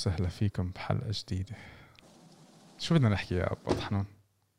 [0.00, 1.56] وسهلا فيكم بحلقة جديدة.
[2.78, 4.04] شو بدنا نحكي يا أبو طحنون؟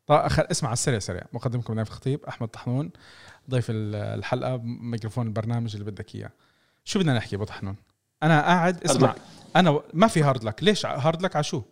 [0.06, 0.40] طيب أخ...
[0.40, 1.22] اسمع على السريع سريع.
[1.32, 2.90] مقدمكم نايف الخطيب أحمد طحنون.
[3.50, 6.30] ضيف ال- الحلقة ميكروفون البرنامج اللي بدك إياه.
[6.84, 7.76] شو بدنا نحكي أبو طحنون؟
[8.22, 9.14] أنا قاعد اسمع.
[9.56, 9.80] أنا.
[9.94, 11.62] ما في hard luck ليش hard luck على شو؟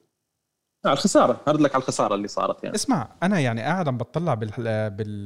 [0.85, 1.41] على الخسارة.
[1.49, 2.77] hard luck على الخسارة اللي صارت يعني.
[2.77, 4.51] اسمع أنا يعني قاعد عم بطلع بال
[4.91, 5.25] بال,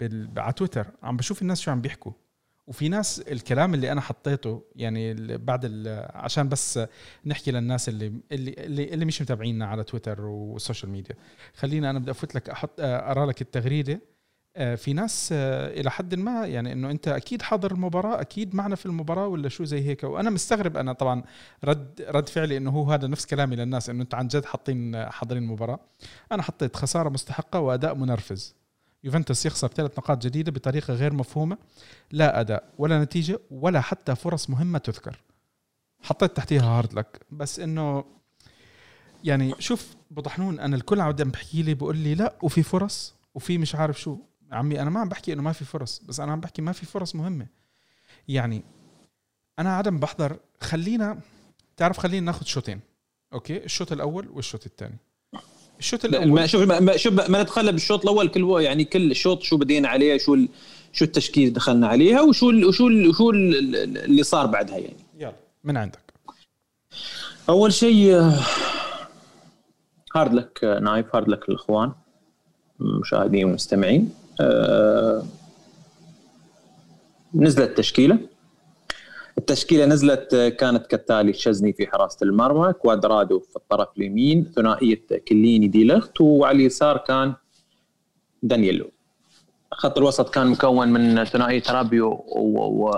[0.00, 0.40] بال...
[0.40, 2.12] على تويتر عم بشوف الناس شو عم بيحكوا.
[2.66, 5.86] وفي ناس الكلام اللي أنا حطيته يعني بعد.
[6.14, 6.80] عشان بس
[7.26, 8.54] نحكي للناس اللي اللي
[8.94, 11.16] اللي, مش متابعينا على تويتر وال social media.
[11.54, 14.00] خلينا أنا بدي أفوت لك أحط أقرأ لك التغريدة.
[14.56, 18.76] آه، في ناس آه، إلى حد ما يعني إنه أنت أكيد حاضر المباراة أكيد معنا
[18.76, 20.04] في المباراة ولا شو زي هيك.
[20.04, 21.22] وأنا مستغرب أنا طبعا
[21.64, 25.42] رد رد فعلي إنه هو هذا نفس كلامي للناس إنه أنت عن جد حاطين حاضرين
[25.42, 25.80] المباراه
[26.32, 28.54] أنا حطيت خسارة مستحقة وأداء منرفز.
[29.04, 31.58] يوفنتوس يخسر ثلاث نقاط جديدة بطريقة غير مفهومة.
[32.12, 35.20] لا أداء ولا نتيجة ولا حتى فرص مهمة تذكر.
[36.02, 37.26] حطيت تحتيها hard luck.
[37.30, 38.04] بس إنه
[39.24, 43.58] يعني شوف أبو طحنون أنا الكل عم بحكي لي بقول لي لا وفي فرص وفي
[43.58, 44.18] مش عارف شو.
[44.52, 46.86] عمي أنا ما عم بحكي إنه ما في فرص بس أنا عم بحكي ما في
[46.86, 47.46] فرص مهمة.
[48.28, 48.62] يعني
[49.58, 51.20] أنا قاعد عم بحضر خلينا
[51.76, 52.80] تعرف خلينا ناخذ شوطين
[53.32, 54.96] okay؟ الشوط الأول والشوط الثاني.
[55.78, 56.28] الشوط لا، الأول.
[56.34, 59.88] ما شوف ما ما- شوف ما ندخل بالشوط الأول كل يعني كل شوط شو بدينا
[59.88, 60.48] عليه شو ال-
[60.92, 64.96] شو التشكيل دخلنا عليها وشو ال وشو ال وشو ال اللي صار بعدها يعني.
[65.18, 65.32] يلا
[65.64, 65.98] من عندك؟
[67.48, 68.32] أول شيء آه،
[70.16, 71.92] hard luck آه، نايف hard luck الإخوان
[72.80, 74.12] مشاهدين ومستمعين.
[74.40, 75.24] آه،
[77.34, 78.18] نزلت تشكيلة.
[79.38, 85.66] التشكيلة نزلت آه، كانت كالتالي تشيزني في حراسة المرمى كوادرادو في الطرف اليمين ثنائية كيليني
[85.68, 87.34] دي ليخت وعلى اليسار كان
[88.42, 88.90] دانيلو.
[89.72, 92.88] خط الوسط كان مكون من ثنائية رابيو و,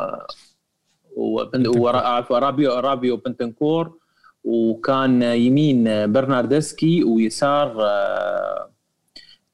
[1.17, 1.89] و...
[1.89, 3.99] عفوا رابيو رابيو بنتنكور
[4.45, 8.71] وكان يمين برنارديسكي ويسار آه،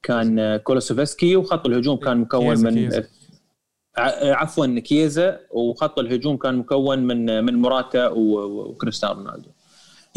[0.02, 3.02] كان كولوسيفسكي وخط الهجوم كان مكون من
[3.98, 9.50] عفوا كيزا وخط الهجوم كان مكون من من موراتا وكريستيانو رونالدو.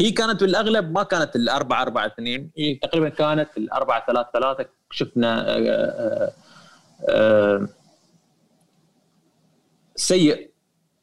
[0.00, 5.50] هي كانت بالأغلب ما كانت الأربعة أربعة اثنين هي تقريبا كانت الأربعة ثلاثة ثلاثة شفنا
[5.50, 6.32] آه، آه،
[7.08, 7.68] آه،
[9.96, 10.50] سيء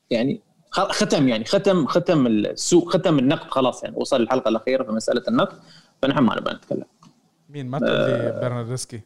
[0.09, 0.41] يعني
[0.71, 5.59] ختم يعني ختم ختم السوق ختم النقد خلاص يعني وصل الحلقة الأخيرة في مسألة النقد
[6.01, 6.85] فنحن ما نبغى نتكلم.
[7.49, 9.01] مين؟ ما تقول لي برناردسكي.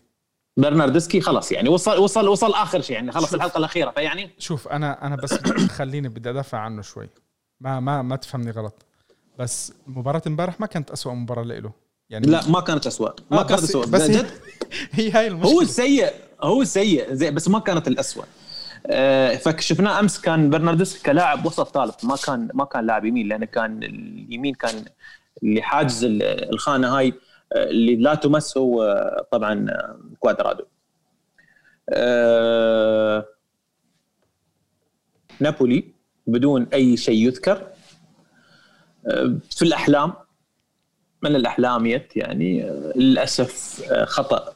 [0.57, 5.05] برناردسكي خلاص يعني وصل وصل وصل آخر شيء يعني خلص الحلقة الأخيرة فيعني؟ شوف أنا
[5.07, 5.33] أنا بس
[5.71, 7.09] خليني بدي أدافع عنه شوي.
[7.61, 8.85] ما ما ما تفهمني غلط.
[9.39, 11.71] بس مباراة امبارح ما كانت أسوأ مباراة له.
[12.09, 14.27] يعني لا ما كانت اسوء ما آه، كانت بس- اسوء بس هي- جد؟
[14.91, 15.51] هي هاي المشكلة.
[15.53, 16.09] هو السيء
[16.43, 18.25] هو السيء زي بس ما كانت الاسوء
[18.87, 23.45] آه، فشفناه أمس كان برناردسكي كلاعب وسط ثالث ما كان ما كان لاعب يمين لأنه
[23.45, 24.85] كان اليمين كان
[25.43, 27.13] اللي حاجز ال- الخانة هاي.
[27.55, 29.67] اللي لا تمس هو طبعا
[30.19, 30.63] كوادرادو.
[31.89, 33.25] آه،
[35.39, 35.93] نابولي
[36.27, 37.67] بدون أي شيء يذكر.
[39.07, 40.13] آه، في الأحلام
[41.21, 44.53] من الأحلام يت يعني آه، للأسف خطأ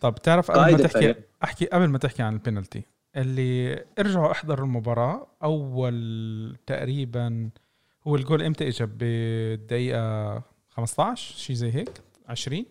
[0.00, 1.14] طب تعرف قبل ما تحكي.
[1.44, 2.82] أحكي قبل ما تحكي عن البينالتي
[3.16, 7.50] اللي ارجعوا أحضروا المباراة أول تقريبا
[8.06, 10.42] هو الجول إمتى اجى بالدقيقة
[10.76, 12.64] 15 شيء زي هيك 20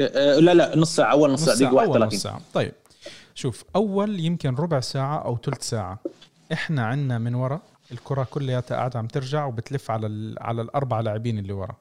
[0.00, 2.40] آه، لا لا نص ساعة أول نص ساعة دقيقة أول 31 نص ساعة.
[2.54, 2.72] طيب
[3.34, 5.98] شوف أول يمكن ربع ساعة أو ثلث ساعة.
[6.52, 7.60] إحنا عنا من ورا
[7.92, 10.36] الكرة كلياتها قاعدة عم ترجع وبتلف على ال...
[10.40, 11.76] على الأربع لاعبين اللي ورا.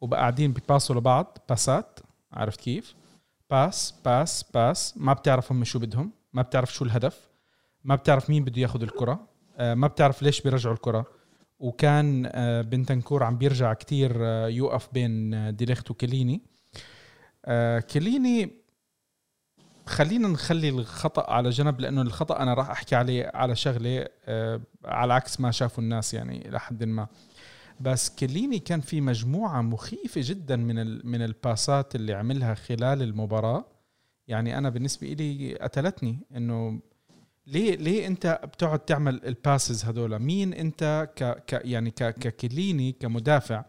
[0.00, 2.00] وبقى قاعدين بيباسوا لبعض باسات
[2.32, 2.94] عرفت كيف؟
[3.50, 4.94] pass pass pass.
[4.96, 7.28] ما بتعرف هم شو بدهم ما بتعرف شو الهدف
[7.84, 9.20] ما بتعرف مين بده ياخذ الكرة
[9.56, 11.06] آه، ما بتعرف ليش بيرجعوا الكرة.
[11.58, 16.42] وكان آه، بنتنكور عم بيرجع كتير آه، يوقف بين آه، ديليخت وكليني.
[17.92, 18.50] كليني
[19.86, 24.06] خلينا نخلي الخطأ على جنب لأنه الخطأ أنا راح أحكي عليه على شغلة
[24.84, 27.06] على عكس ما شافوا الناس يعني إلى حد ما.
[27.80, 33.64] بس كليني كان في مجموعة مخيفة جدا من من الباسات اللي عملها خلال المباراة.
[34.28, 36.80] يعني أنا بالنسبة لي قتلتني إنه
[37.52, 42.92] ليه ليه انت بتقعد تعمل ال passes هذول مين انت ك, ك يعني ك ككيليني
[42.92, 43.64] كمدافع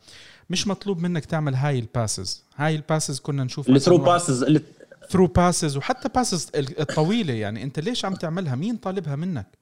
[0.50, 4.44] مش مطلوب منك تعمل هاي ال passes هاي ال passes كنا نشوف ال through passes
[5.10, 7.64] through passes وحتى passes الطويلة يعني.
[7.64, 9.58] انت ليش عم تعملها؟ مين طالبها منك؟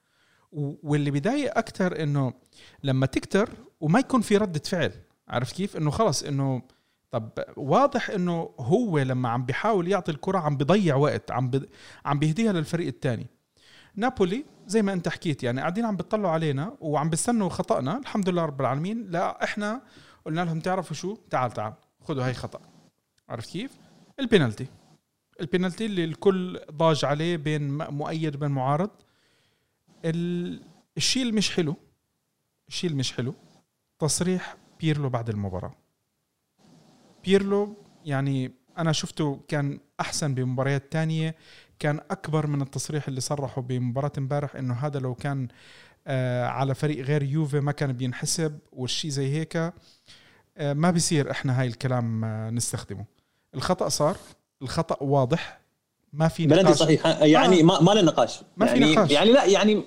[0.84, 2.34] واللي بضايق أكثر إنه
[2.84, 3.50] لما تكتر
[3.82, 4.92] وما يكون في ردة فعل.
[5.28, 6.62] عارف كيف؟ إنه خلص إنه
[7.12, 11.52] طب واضح إنه هو لما عم بيحاول يعطي الكرة عم بيضيع وقت عم
[12.06, 13.28] عم بيهديها للفريق الثاني
[13.98, 18.46] نابولي زي ما انت حكيت يعني قاعدين عم بيطلعوا علينا وعم بيستنوا خطأنا الحمد لله
[18.46, 19.08] رب العالمين.
[19.12, 19.82] لا إحنا
[20.26, 21.74] قلنا لهم تعرفوا شو؟ تعال تعال
[22.04, 22.60] خذوا هاي خطأ.
[23.30, 23.72] عرفت كيف؟
[24.20, 24.68] البينالتي.
[25.42, 28.90] البينالتي اللي الكل ضاج عليه بين مؤيد وبين معارض.
[30.98, 31.76] الشيء اللي مش حلو
[32.68, 33.36] الشيء اللي مش حلو
[34.00, 35.76] تصريح بيرلو بعد المباراة.
[37.24, 41.36] بيرلو يعني أنا شفته كان أحسن بمباريات تانية.
[41.80, 45.48] كان أكبر من التصريح اللي صرحه بمباراة امبارح إنه هذا لو كان
[46.08, 49.74] آه على فريق غير يوفي ما كان بينحسب والشيء زي هيك آه
[50.74, 53.06] ما بيصير إحنا هاي الكلام آه نستخدمه.
[53.56, 54.18] الخطأ صار
[54.62, 55.60] الخطأ واضح
[56.14, 56.76] ما في نقاش.
[56.76, 57.64] صحيح يعني آه.
[57.64, 58.40] ما ما له نقاش.
[58.58, 59.12] ما يعني في نقاش.
[59.12, 59.84] يعني لا يعني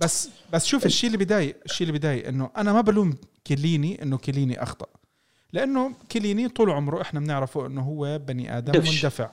[0.00, 4.18] بس بس شوف الشيء اللي بدايق الشيء اللي بدايق إنه أنا ما بلوم كليني إنه
[4.18, 4.86] كليني أخطأ.
[5.52, 9.04] لأنه كليني طول عمره إحنا بنعرفه إنه هو بني آدم دفش.
[9.04, 9.30] مندفع.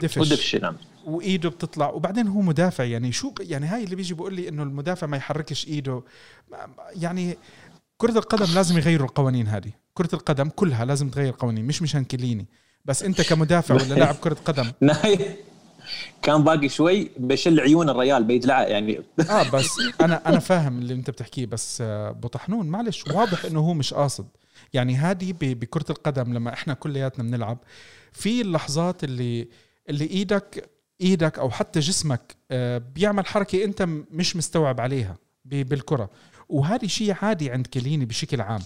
[0.00, 0.18] دفش.
[0.18, 0.76] ودفش نعم.
[1.06, 1.90] وإيده بتطلع.
[1.90, 5.68] وبعدين هو مدافع يعني شو يعني هاي اللي بيجي بيقول لي إنه المدافع ما يحركش
[5.68, 6.02] إيده.
[6.96, 7.36] يعني
[7.96, 9.70] كرة القدم لازم يغيروا القوانين هذه.
[9.94, 12.46] كرة القدم كلها لازم تغير قوانين مش مشان كليني
[12.84, 14.72] بس أنت كمدافع ولا لاعب كرة قدم؟
[16.22, 19.70] كان باقي شوي بشل عيون الريال بيدلع يعني آه بس
[20.00, 24.26] أنا أنا فاهم اللي أنت بتحكيه بس آه، بطحنون معلش واضح إنه هو مش قاصد.
[24.72, 27.58] يعني هذه بكرة القدم لما إحنا كلياتنا بنلعب
[28.12, 29.48] في اللحظات اللي
[29.88, 30.70] اللي إيدك
[31.04, 36.10] إيدك أو حتى جسمك آه، بيعمل حركة أنت مش مستوعب عليها بالكرة.
[36.48, 38.60] وهذه شيء عادي عند كليني بشكل عام.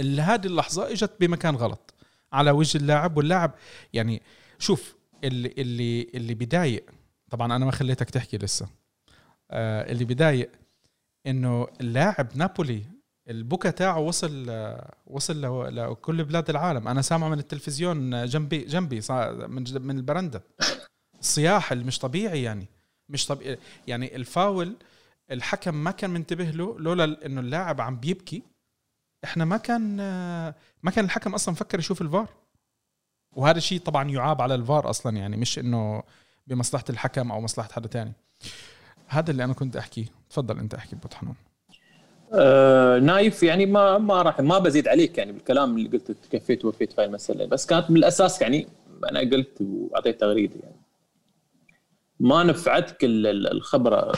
[0.00, 1.94] هذه اللحظة إجت بمكان غلط
[2.32, 3.54] على وجه اللاعب واللاعب.
[3.92, 4.22] يعني
[4.58, 4.94] شوف
[5.24, 6.90] اللي اللي اللي بيضايق
[7.30, 8.68] طبعا أنا ما خليتك تحكي لسه.
[9.50, 10.50] آه اللي بيضايق
[11.26, 12.82] إنه اللاعب نابولي
[13.28, 14.50] البكا تاعه وصل
[15.06, 15.42] وصل
[15.76, 16.88] لكل بلاد العالم.
[16.88, 19.00] أنا سامعه من التلفزيون جنبي جنبي
[19.48, 20.42] من من البرندة.
[21.24, 22.66] الصياح اللي مش طبيعي يعني
[23.08, 24.76] مش طبيعي يعني الفاول
[25.30, 28.42] الحكم ما كان منتبه له لولا إنه اللاعب عم بيبكي
[29.24, 29.96] إحنا ما كان
[30.82, 32.28] ما كان الحكم أصلا فكر يشوف الفار.
[33.36, 36.02] وهذا الشيء طبعا يعاب على الفار أصلا يعني مش إنه
[36.46, 38.12] بمصلحة الحكم أو مصلحة حدا تاني.
[39.08, 40.06] هذا اللي أنا كنت أحكيه.
[40.30, 41.34] تفضل أنت أحكي ابو حنون.
[42.32, 46.92] آه نايف يعني ما ما راح ما بزيد عليك يعني بالكلام اللي قلته تكفيت ووفيت
[46.92, 48.68] في المساله بس كانت من الأساس يعني
[49.10, 50.83] أنا قلت وأعطيت تغريدة يعني.
[52.20, 54.12] ما نفعتك الخبرة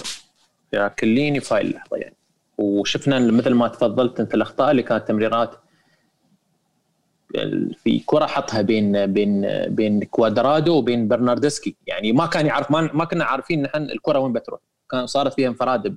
[0.72, 2.16] يا كليني في هاي اللحظه يعني.
[2.58, 5.54] وشفنا مثل ما تفضلت أنت الأخطاء اللي كانت تمريرات
[7.84, 11.76] في كرة حطها بين بين بين كوادرادو وبين برناردسكي.
[11.86, 14.60] يعني ما كان يعرف ما, ما كنا عارفين نحن الكرة وين بتروح.
[14.90, 15.96] كان صارت فيها انفراد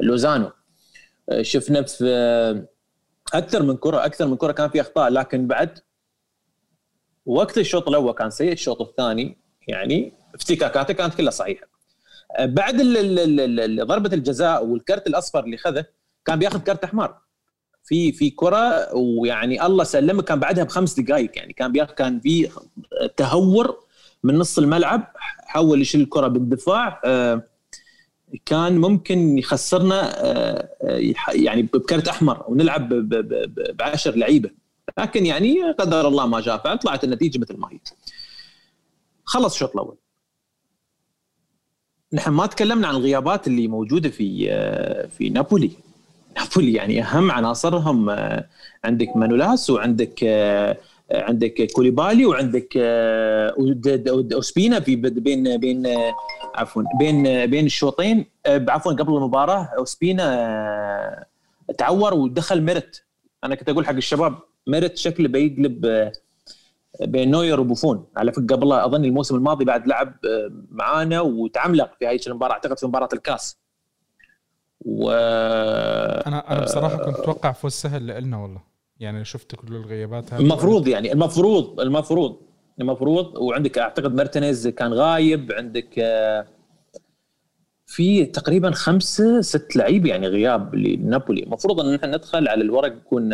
[0.00, 0.50] لوزانو.
[1.40, 2.66] شفنا في
[3.34, 5.78] أكثر من كره أكثر من كرة كان في أخطاء لكن بعد
[7.26, 11.66] وقت الشوط الأول كان سيء الشوط الثاني يعني افتكاكاته كانت كلها صحيحة.
[12.40, 12.82] بعد
[13.80, 15.84] ضربة الجزاء والكرت الأصفر اللي خذه
[16.24, 17.14] كان بيأخذ كرت أحمر.
[17.84, 22.48] في في كرة ويعني الله سلمه كان بعدها بخمس دقائق يعني كان بياخذ كان في
[23.16, 23.78] تهور
[24.22, 25.12] من نص الملعب
[25.46, 27.00] حول يشيل الكرة بالدفاع.
[27.04, 27.42] آه،
[28.46, 30.68] كان ممكن يخسرنا آه،
[31.32, 32.88] يعني بكرت أحمر ونلعب
[33.78, 34.50] بعشر لعيبة.
[34.98, 37.78] لكن يعني قدر الله ما جاء فعل طلعت النتيجة مثل ما هي.
[39.26, 39.96] خلص الشوط الأول.
[42.12, 45.70] نحن ما تكلمنا عن الغيابات اللي موجودة في آه، في نابولي.
[46.36, 48.48] نابولي يعني أهم عناصرهم آه،
[48.84, 50.76] عندك مانولاس وعندك آه،
[51.10, 52.76] عندك كوليبالي وعندك
[54.34, 55.86] أوسبينا في بين بين
[56.54, 58.26] عفوا بين بين الشوطين.
[58.46, 61.26] عفوا قبل المباراة أوسبينا
[61.78, 63.04] تعور ودخل ميريت.
[63.44, 66.10] أنا كنت أقول حق الشباب ميريت شكله بيقلب
[67.00, 68.06] بين نوير وبوفون.
[68.16, 72.78] على فكرة قبل أظن الموسم الماضي بعد لعب آه، معانا وتعملق في هاي المباراة أعتقد
[72.78, 73.58] في مباراة الكاس.
[74.80, 75.10] و
[76.26, 78.60] أنا أنا بصراحة كنت أتوقع فوز سهل لنا والله.
[79.00, 80.40] يعني شفت كل الغيابات هذه.
[80.40, 82.36] المفروض يعني المفروض المفروض
[82.80, 83.36] المفروض.
[83.36, 86.46] وعندك أعتقد مارتينيز كان غايب عندك آه،
[87.86, 91.42] في تقريبا خمسه ست لعيبه يعني غياب لنابولي.
[91.42, 93.32] المفروض إن إحنا ندخل على الورق يكون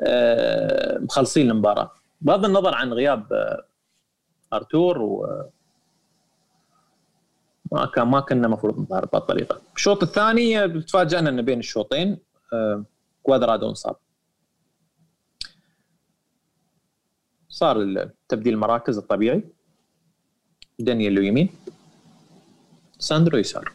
[0.00, 1.99] آه، مخلصين المباراة.
[2.20, 3.66] بغض النظر عن غياب آه،
[4.52, 5.44] أرتور و
[7.72, 9.60] ما كان ما كنا المفروض نظهر بهالطريقة.
[9.76, 12.18] الشوط الثاني آه، تفاجئنا انه بين الشوطين
[12.52, 12.84] آه،
[13.22, 13.96] كوادرادو انصاب
[17.48, 19.44] صار تبديل المراكز الطبيعي.
[20.78, 21.48] دانيلو يمين
[22.98, 23.72] ساندرو يسار.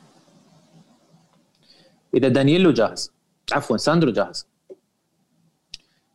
[2.13, 3.11] إذا دانيلو جاهز
[3.51, 4.47] عفوا ساندرو جاهز.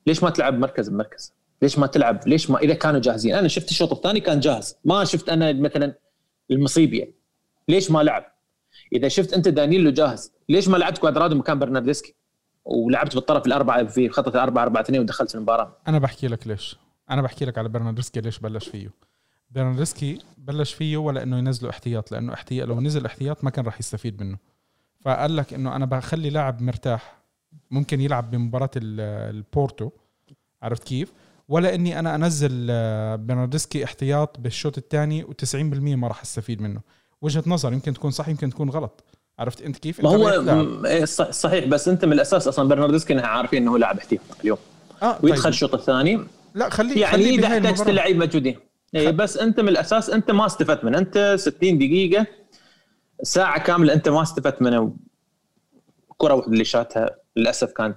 [0.07, 3.35] ليش ما تلعب مركز بمركز؟ ليش ما تلعب؟ ليش ما إذا كانوا جاهزين.
[3.35, 4.77] أنا شفت الشوط الثاني كان جاهز.
[4.85, 5.95] ما شفت أنا مثلا
[6.51, 7.07] المصيبة.
[7.69, 8.25] ليش ما لعب؟
[8.93, 12.15] إذا شفت أنت دانيلو جاهز ليش ما لعبت كوادرادو مكان برنارديسكي؟
[12.65, 15.77] ولعبت بالطرف الأربعة في خطة الأربعة 4 2 ودخلت المباراة.
[15.89, 16.77] أنا بحكي لك ليش.
[17.11, 18.91] أنا بحكي لك على برناردسكي ليش بلش فيه.
[19.51, 23.81] برناردسكي بلش فيه ولا إنه ينزله احتياط لأنه احتياط لو نزل احتياط ما كان راح
[23.81, 24.39] يستفيد منه.
[25.01, 27.23] فقال لك إنه أنا بخلي لاعب مرتاح
[27.71, 29.91] ممكن يلعب بمباراة البورتو
[30.63, 31.13] عرفت كيف؟
[31.51, 36.81] ولا إني أنا أنزل آه، برناردسكي احتياط بالشوط الثاني و90% ما راح أستفيد منه.
[37.23, 39.05] وجهة نظر يمكن تكون صح يمكن تكون غلط.
[39.39, 40.29] عرفت أنت كيف؟ ما هو
[40.87, 44.59] إيه، صحيح بس أنت من الأساس أصلا برناردسكي نحن عارفين إنه لاعب احتياط اليوم.
[45.03, 45.53] آه ويدخل طيب.
[45.53, 46.21] الشوط الثاني.
[46.55, 48.57] لا خليه يعني خليه إذا احتجت اللعيب موجودين.
[48.95, 50.99] اي بس أنت من الأساس أنت ما استفدت منه.
[50.99, 52.27] أنت 60 دقيقة
[53.23, 54.97] ساعة كاملة أنت ما استفدت منه.
[56.19, 57.97] كرة واحدة اللي شاتها للأسف كانت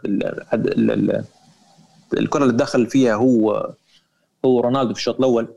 [2.13, 3.74] الكرة اللي دخل فيها هو
[4.45, 5.48] هو رونالدو في الشوط الأول.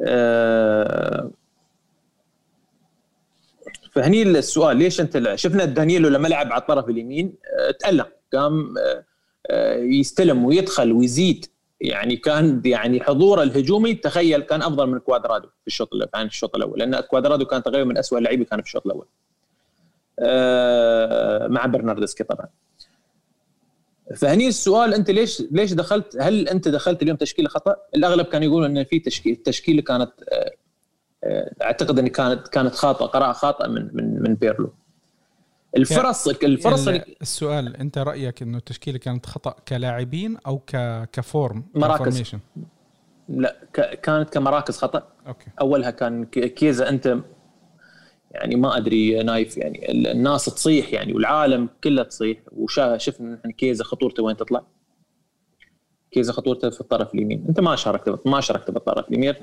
[0.00, 1.30] آه،
[3.92, 8.74] فهني السؤال ليش أنت شفنا دانييلو لما لعب على الطرف اليمين آه، تالم قام
[9.50, 11.46] آه، يستلم ويدخل ويزيد.
[11.80, 16.78] يعني كان يعني حضوره الهجومي تخيل كان أفضل من كوادرادو في الشوط عن الشوط الأول.
[16.78, 19.06] لأن كوادرادو كان تقريبا من اسوء اللعيبه كان في الشوط الأول.
[21.50, 22.46] مع برنارديسكي طبعا.
[24.16, 28.64] فهني السؤال أنت ليش ليش دخلت؟ هل أنت دخلت اليوم تشكيله خطأ؟ الأغلب كان يقول
[28.64, 30.50] إن في تشكيل التشكيله كانت آه،
[31.24, 34.72] آه، أعتقد إن كانت كانت خاطئة قراءة خاطئة من من من بيرلو.
[35.76, 36.88] الفرص الفرص
[37.22, 42.34] السؤال أنت رأيك إنه التشكيله كانت خطأ كلاعبين أو ك ك form مراكز.
[43.28, 43.56] لا
[44.02, 45.08] كانت كمراكز خطأ.
[45.26, 45.46] okay.
[45.60, 47.18] أولها كان كيزا أنت
[48.30, 52.38] يعني ما أدري نايف يعني الناس تصيح يعني والعالم كله تصيح.
[52.52, 54.62] وشفنا نحن كيزا خطورته وين تطلع؟
[56.10, 57.44] كيزا خطورته في الطرف اليمين.
[57.48, 59.34] أنت ما شاركت ما شاركت بالطرف اليمين.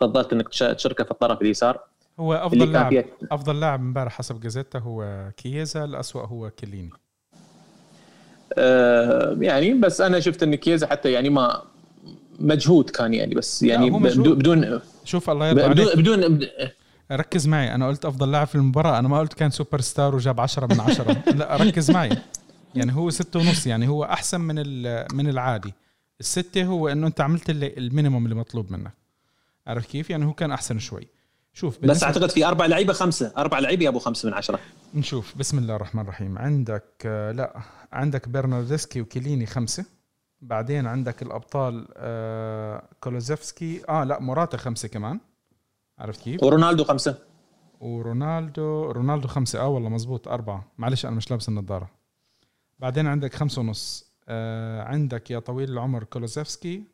[0.00, 1.80] فضلت إنك تشاركه في الطرف اليسار.
[2.20, 6.90] هو أفضل لاعب أفضل لاعب امبارح حسب جازيتا هو كيزا الاسوء هو كيليني.
[8.58, 11.62] آه يعني بس أنا شفت إن كيزا حتى يعني ما
[12.38, 15.96] مجهود كان يعني بس يعني بدون شوف الله يرضى عليك.
[15.96, 16.48] بدون, بدون
[17.12, 20.40] ركز معي أنا قلت أفضل لاعب في المباراة أنا ما قلت كان سوبر ستار وجاب
[20.40, 22.18] 10 من 10 لا ركز معي.
[22.74, 24.56] يعني هو ستة ونص يعني هو أحسن من
[25.16, 25.74] من العادي.
[26.20, 28.92] الستة هو إنه أنت عملت ال minimum اللي مطلوب منك.
[29.66, 31.08] عارف كيف؟ يعني هو كان أحسن شوي.
[31.52, 34.58] شوف بس أعتقد في أربع لعيبة خمسة أربع لعيبة يا ابو خمسة من عشرة.
[34.94, 35.34] نشوف.
[35.36, 36.38] بسم الله الرحمن الرحيم.
[36.38, 37.60] عندك لا
[37.92, 39.84] عندك برناردسكي وكيليني خمسة.
[40.40, 43.82] بعدين عندك الأبطال آه كولوزيفسكي.
[43.88, 45.20] آه لا موراتا خمسة كمان.
[45.98, 47.18] عرفت كيف؟ ورونالدو خمسة.
[47.80, 49.60] ورونالدو رونالدو خمسة.
[49.60, 50.72] آه والله مزبوط أربعة.
[50.78, 51.90] معلش أنا مش لابس النظارة.
[52.78, 54.12] بعدين عندك خمسة ونص.
[54.28, 56.84] آه عندك يا طويل العمر كولوسيفسكي.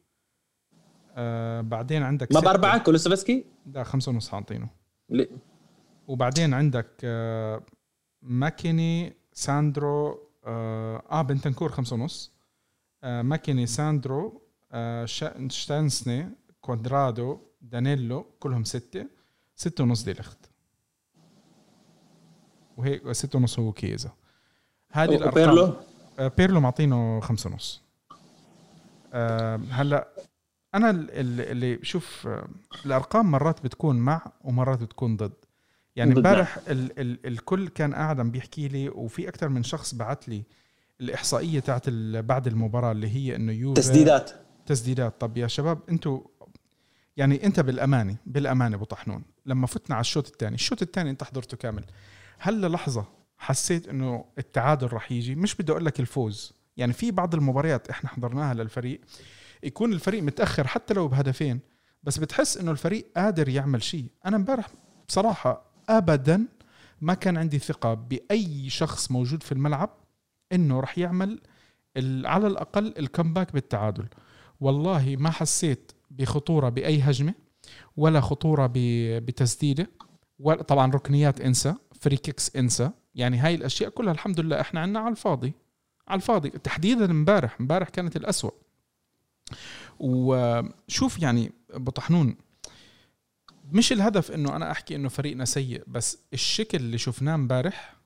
[1.16, 4.68] آه بعدين عندك ما بأربعة؟ كولوسيفسكي؟ لا خمسة ونص حاطينه.
[5.10, 5.28] ليه؟
[6.08, 7.62] وبعدين عندك آه
[8.22, 12.32] ماكيني ساندرو آه, آه بنتنكور خمسة ونص.
[13.04, 14.42] آه ماكيني ساندرو
[14.72, 15.04] آه
[15.48, 16.30] شتانسني
[16.60, 19.06] كوادرادو دانيلو كلهم ستة
[19.56, 20.38] ستة ونص دي الاخت
[22.76, 24.10] وهيك ستة ونص هو كيزا.
[24.92, 25.74] هذه الارقام بيرلو؟
[26.18, 27.82] آه، بيرلو معطينه خمسة ونص.
[29.12, 30.08] أه هلا
[30.74, 32.48] أنا اللي شوف آه،
[32.86, 35.32] الأرقام مرات بتكون مع ومرات بتكون ضد.
[35.96, 40.28] يعني امبارح ال ال الكل كان قاعد عم بيحكي لي وفي أكثر من شخص بعت
[40.28, 40.42] لي
[41.00, 44.30] الإحصائية تاعت بعد المباراة اللي هي إنه يوفي تسديدات.
[44.66, 45.20] تسديدات.
[45.20, 46.20] طب يا شباب أنتم
[47.16, 51.56] يعني أنت بالامانه بالامانه أبو طحنون لما فتنا على الشوط الثاني الشوط الثاني أنت حضرته
[51.56, 51.84] كامل.
[52.38, 53.04] هل للحظه
[53.38, 56.52] حسيت إنه التعادل راح يجي مش بدي أقول لك الفوز.
[56.76, 59.00] يعني في بعض المباريات إحنا حضرناها للفريق
[59.62, 61.60] يكون الفريق متأخر حتى لو بهدفين
[62.02, 64.06] بس بتحس إنه الفريق قادر يعمل شيء.
[64.26, 64.68] أنا امبارح
[65.08, 66.46] بصراحة ابدا
[67.00, 69.90] ما كان عندي ثقة بأي شخص موجود في الملعب
[70.52, 71.40] إنه راح يعمل
[72.24, 74.06] على الأقل الكمباك بالتعادل.
[74.60, 77.34] والله ما حسيت بخطورة بأي هجمة
[77.96, 78.70] ولا خطورة
[79.18, 79.90] بتسديدة
[80.68, 82.90] طبعا ركنيات إنسى free kicks إنسى.
[83.14, 85.52] يعني هاي الأشياء كلها الحمد لله إحنا عندنا على الفاضي
[86.08, 86.50] على الفاضي.
[86.50, 88.50] تحديدا امبارح امبارح كانت الأسوأ.
[89.98, 92.36] وشوف يعني أبو طحنون
[93.64, 97.96] مش الهدف إنه أنا أحكي إنه فريقنا سيء بس الشكل اللي شفناه امبارح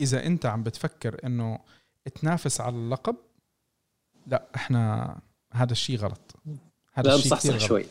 [0.00, 1.58] إذا أنت عم بتفكر إنه
[2.14, 3.16] تنافس على اللقب
[4.26, 5.18] لا إحنا
[5.52, 6.34] هذا الشيء غلط.
[6.96, 7.86] هذا الشيء كثير شوي.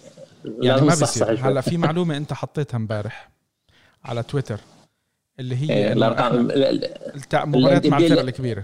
[0.45, 1.47] يعني ما بيصير.
[1.47, 3.29] هلا في معلومة انت حطيتها امبارح
[4.03, 4.59] على تويتر
[5.39, 6.47] اللي هي إيه، الأرقام
[7.33, 8.63] مباريات مع الفرق الكبيرة.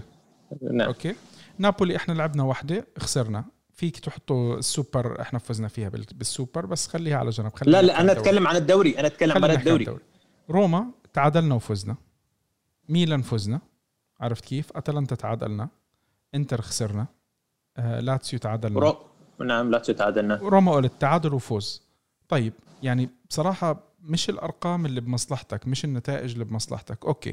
[0.62, 0.86] نعم.
[0.88, 1.14] okay.
[1.58, 3.44] نابولي إحنا لعبنا واحدة خسرنا.
[3.74, 8.00] فيك تحطوا السوبر إحنا فزنا فيها بال- بالسوبر بس خليها على جنب خلينا لا لا
[8.00, 8.20] أنا عن الدوري.
[8.20, 8.98] أتكلم عن الدوري.
[8.98, 9.98] أنا أتكلم عن عن الدوري.
[10.50, 11.96] روما تعادلنا وفزنا.
[12.88, 13.60] ميلان فزنا.
[14.20, 15.68] عرفت كيف؟ أتلانتا تعادلنا.
[16.34, 17.06] إنتر خسرنا.
[17.76, 18.80] آه لاتسيو تعادلنا.
[18.80, 19.06] رو...
[19.40, 21.82] نعم لا تعادلنا روما قلت تعادل وفوز.
[22.28, 27.04] طيب يعني بصراحة مش الأرقام اللي بمصلحتك مش النتائج اللي بمصلحتك.
[27.04, 27.32] okay.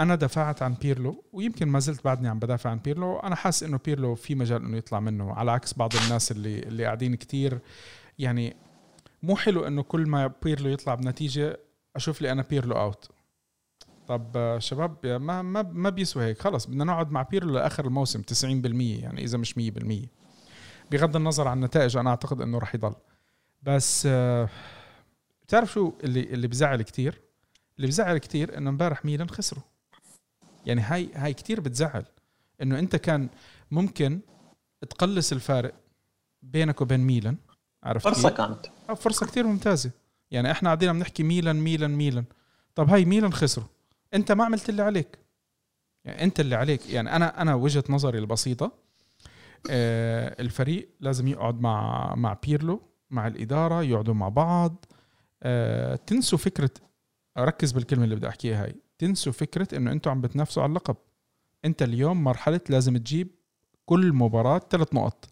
[0.00, 3.18] أنا دافعت عن بيرلو ويمكن ما زلت بعدني عم بدافع عن بيرلو.
[3.18, 6.84] أنا حاسس إنه بيرلو في مجال إنه يطلع منه على عكس بعض الناس اللي اللي
[6.84, 7.58] قاعدين كتير.
[8.18, 8.56] يعني
[9.22, 11.58] مو حلو إنه كل ما بيرلو يطلع بنتيجة
[11.96, 13.08] أشوف لي أنا بيرلو أوت
[14.08, 16.38] طب شباب ما ما ما بيسوى هيك.
[16.38, 18.44] خلص بدنا نقعد مع بيرلو لآخر الموسم 90%
[19.02, 20.21] يعني إذا مش 100%
[20.92, 22.94] بغض النظر عن النتائج أنا أعتقد إنه راح يضل.
[23.62, 24.48] بس آه،
[25.42, 27.20] بتعرف شو اللي اللي بزعل كتير؟
[27.76, 29.62] اللي بزعل كتير إنه امبارح ميلان خسروا.
[30.66, 32.04] يعني هاي هاي كتير بتزعل.
[32.62, 33.28] إنه أنت كان
[33.70, 34.20] ممكن
[34.90, 35.74] تقلص الفارق
[36.42, 37.36] بينك وبين ميلان
[37.82, 38.66] عرفت فرصة كيف؟ كانت.
[38.90, 39.90] آه، فرصة كتير ممتازة.
[40.30, 42.24] يعني إحنا قاعدين عم نحكي ميلان ميلان ميلان.
[42.74, 43.66] طب هاي ميلان خسروا.
[44.14, 45.18] أنت ما عملت اللي عليك.
[46.04, 46.90] يعني أنت اللي عليك.
[46.90, 48.81] يعني أنا أنا وجهة نظري البسيطة آه
[49.70, 54.84] الفريق لازم يقعد مع مع بيرلو مع الإدارة يقعدوا مع بعض.
[55.42, 56.70] آه تنسوا فكرة
[57.38, 58.76] ركز بالكلمة اللي بدي أحكيها هاي.
[58.98, 60.96] تنسوا فكرة إنه أنتوا عم بتنافسوا على اللقب.
[61.64, 63.28] أنت اليوم مرحلة لازم تجيب
[63.86, 65.28] كل مباراة ثلاث نقط.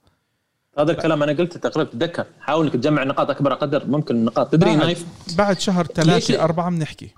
[0.78, 4.70] هذا الكلام أنا قلته تقريبا تتذكر حاول إنك تجمع نقاط أكبر قدر ممكن النقاط تدري
[4.70, 5.06] بعد, نايف
[5.38, 7.14] بعد شهر ثلاثة أربعة بنحكي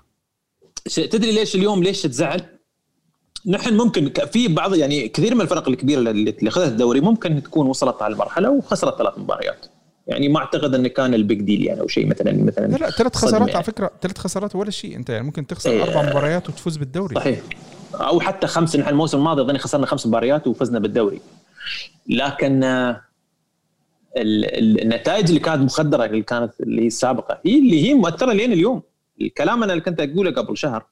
[0.85, 2.41] تدري ليش اليوم ليش تزعل؟
[3.47, 7.67] نحن ممكن في بعض يعني كثير من الفرق الكبيرة اللي اللي أخذت الدوري ممكن تكون
[7.67, 9.65] وصلت على المرحلة وخسرت ثلاث مباريات.
[10.07, 12.89] يعني ما أعتقد انه كان ال big deal يعني أو شيء مثلا مثلا لا لا
[12.89, 13.53] ثلاث خسارات يعني.
[13.53, 15.83] على فكرة ثلاث خسارات ولا شيء أنت يعني ممكن تخسر إيه.
[15.83, 17.15] أربع مباريات وتفوز بالدوري.
[17.15, 17.39] صحيح.
[17.95, 21.21] أو حتى خمس نحن الموسم الماضي اظني خسرنا خمس مباريات وفزنا بالدوري.
[22.09, 23.01] لكن آه،
[24.17, 28.33] ال- ال- النتائج اللي كانت مخدرة اللي كانت اللي هي السابقة هي اللي هي مؤثرة
[28.33, 28.81] لين اليوم.
[29.21, 30.85] الكلام أنا اللي كنت أقوله قبل شهر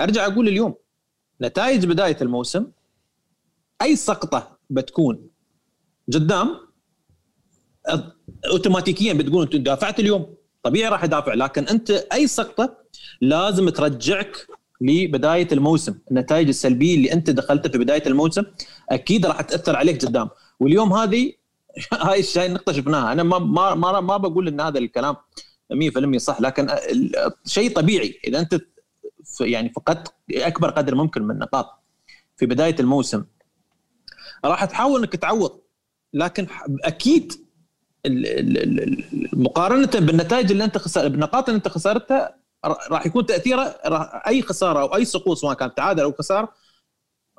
[0.00, 0.74] أرجع أقول اليوم.
[1.42, 2.66] نتائج بداية الموسم
[3.82, 5.28] أي سقطة بتكون
[6.14, 6.56] قدام
[8.50, 12.76] اوتوماتيكيا بتقول أنت دافعت اليوم طبيعي راح ادافع لكن أنت أي سقطة
[13.20, 14.46] لازم ترجعك
[14.80, 15.94] لبداية الموسم.
[16.10, 18.42] النتائج السلبية اللي أنت دخلتها في بداية الموسم
[18.90, 20.28] أكيد راح تأثر عليك قدام.
[20.60, 21.32] واليوم هذه
[22.06, 23.12] هاي الشيء النقطه شفناها.
[23.12, 25.16] أنا ما ما ما, ما بقول إن هذا الكلام
[26.14, 26.68] 100% صح لكن
[27.46, 28.20] شيء طبيعي.
[28.26, 28.60] إذا أنت
[29.40, 31.82] يعني فقدت أكبر قدر ممكن من النقاط
[32.36, 33.24] في بداية الموسم
[34.44, 35.60] راح تحاول إنك تعوض
[36.14, 36.46] لكن
[36.84, 37.32] أكيد
[39.32, 43.62] مقارنة بالنتائج اللي أنت خسر بالنقاط اللي أنت خسرتها راح يكون تأثيره
[44.26, 46.52] أي خسارة أو أي سقوط سواء كان تعادل أو خساره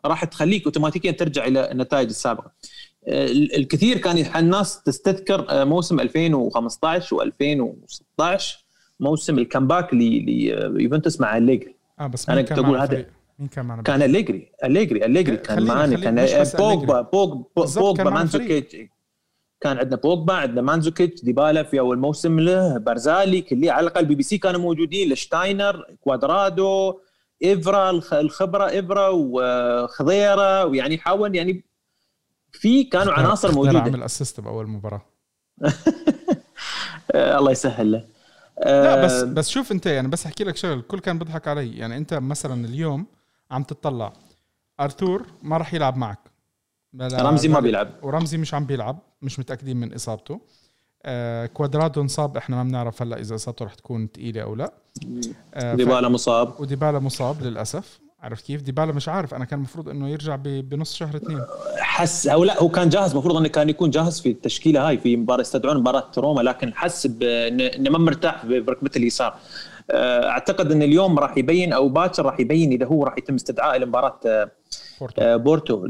[0.05, 2.51] راح تخليك اوتوماتيكيا ترجع إلى النتائج السابقة.
[3.07, 8.62] ال- الكثير كان الناس تستذكر آه، موسم 2015 و2016
[9.03, 13.05] موسم ال comeback ليوفنتوس مع أليجري آه بس كان كنت معنا هذا-؟
[13.39, 14.51] مين كان معنا كان أليجري.
[14.63, 16.15] أليجري أليجري كان معنا كان
[16.59, 17.01] بوجبا.
[17.55, 18.75] بوجبا مانزوكيتش.
[19.61, 24.15] كان عندنا بوجبا عندنا مانزوكيتش ديبالا في أول موسم له بارزالي كيليني على الأقل بي
[24.15, 26.99] بي سي كانوا موجودين ليشتشتاينر كوادرادو
[27.43, 31.63] إفرا الخ- الخبرة إفرا وخضيره ويعني حاول يعني
[32.51, 33.79] في كانوا عناصر موجودة.
[33.79, 35.01] عمل assist بأول مباراة.
[37.15, 38.05] الله يسهل له.
[38.65, 41.77] لا بس آه، بس شوف انت يعني بس أحكي لك شغل الكل كان بيضحك علي.
[41.77, 43.05] يعني انت مثلا اليوم
[43.51, 44.13] عم تطلع
[44.79, 46.19] أرتور ما راح يلعب معك.
[47.01, 47.89] رمزي ما بيلعب.
[48.01, 50.41] ورمزي مش عم بيلعب مش متأكدين من إصابته.
[51.03, 54.73] آه كوادرادو انصاب إحنا ما بنعرف هلأ إذا إصابته رح تكون ثقيله أو لا.
[55.53, 56.59] آه ف- ديبالا مصاب.
[56.59, 57.99] وديبالا مصاب للأسف.
[58.23, 59.33] عرفت كيف؟ ديبالا مش عارف.
[59.33, 61.41] أنا كان المفروض إنه يرجع بنص شهر اثنين
[61.77, 63.11] حس أو لا هو كان جاهز.
[63.11, 67.05] المفروض إنه كان يكون جاهز في التشكيله هاي في مباراة استدعون مباراة روما لكن حس
[67.21, 69.35] إنه ما مرتاح بركبته اليسار.
[69.91, 73.79] آه، أعتقد إن اليوم راح يبين أو باكر راح يبين إذا هو راح يتم استدعائه
[73.79, 74.51] لمباراه آه،
[74.99, 75.21] بورتو.
[75.21, 75.87] آه، بورتو.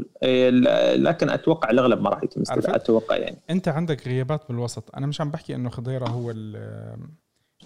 [0.96, 3.36] لكن أتوقع الأغلب ما راح يتم استدعائه؟ أتوقع يعني.
[3.50, 4.96] أنت عندك غيابات بالوسط.
[4.96, 6.96] أنا مش عم بحكي إنه خضيرة هو ال-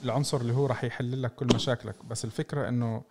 [0.05, 1.95] العنصر اللي هو راح يحل لك كل مشاكلك.
[2.11, 3.03] بس الفكرة إنه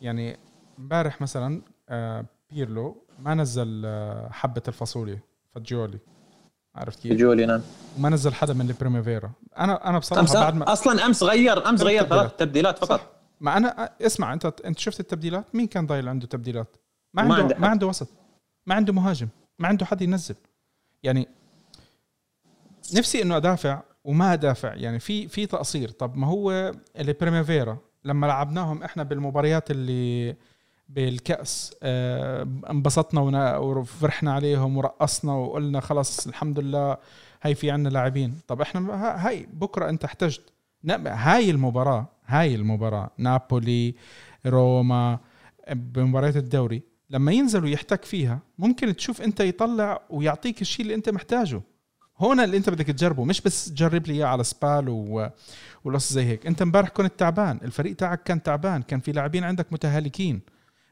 [0.00, 0.36] يعني
[0.78, 5.18] امبارح مثلا آه، بيرلو ما نزل آه، حبة الفاصوليا
[5.54, 5.98] فجولي
[6.74, 7.60] عرفت كيف؟ جولي نعم.
[7.98, 9.30] وما نزل حدا من البريميفيرا.
[9.58, 12.28] أنا أنا بصراحة أمس بعد ما أصلا أمس غير أمس غير تبديلات.
[12.28, 13.00] ثلاث تبديلات فقط.
[13.00, 13.06] صح.
[13.40, 16.76] ما أنا اسمع أنت أنت شفت التبديلات؟ مين كان ضايل عنده تبديلات؟
[17.14, 17.68] ما ما عنده عنده ما.
[17.68, 18.08] عنده وسط.
[18.66, 19.28] ما عنده مهاجم.
[19.58, 20.34] ما عنده حد ينزل.
[21.02, 21.28] يعني
[22.94, 24.74] نفسي إنه أدافع وما أدافع.
[24.74, 25.90] يعني في في تقصير.
[25.90, 30.36] طب ما هو البريميفيرا لما لعبناهم إحنا بالمباريات اللي
[30.88, 36.96] بالكأس آه، انبسطنا وفرحنا عليهم ورقصنا وقلنا خلاص الحمد لله
[37.42, 38.34] هاي في عنا لاعبين.
[38.48, 38.80] طب إحنا
[39.26, 40.52] هاي بكرة أنت احتجت.
[41.06, 43.94] هاي المباراة هاي المباراة نابولي
[44.46, 45.18] روما
[45.72, 51.60] بمباريات الدوري لما ينزلوا يحتك فيها ممكن تشوف أنت يطلع ويعطيك الشيء اللي أنت محتاجه.
[52.18, 55.28] هون اللي أنت بدك تجربه مش بس تجرب لي إياه على سبال و...
[55.84, 56.46] ولص زي هيك.
[56.46, 60.40] أنت امبارح كنت تعبان الفريق تاعك كان تعبان كان في لاعبين عندك متهالكين.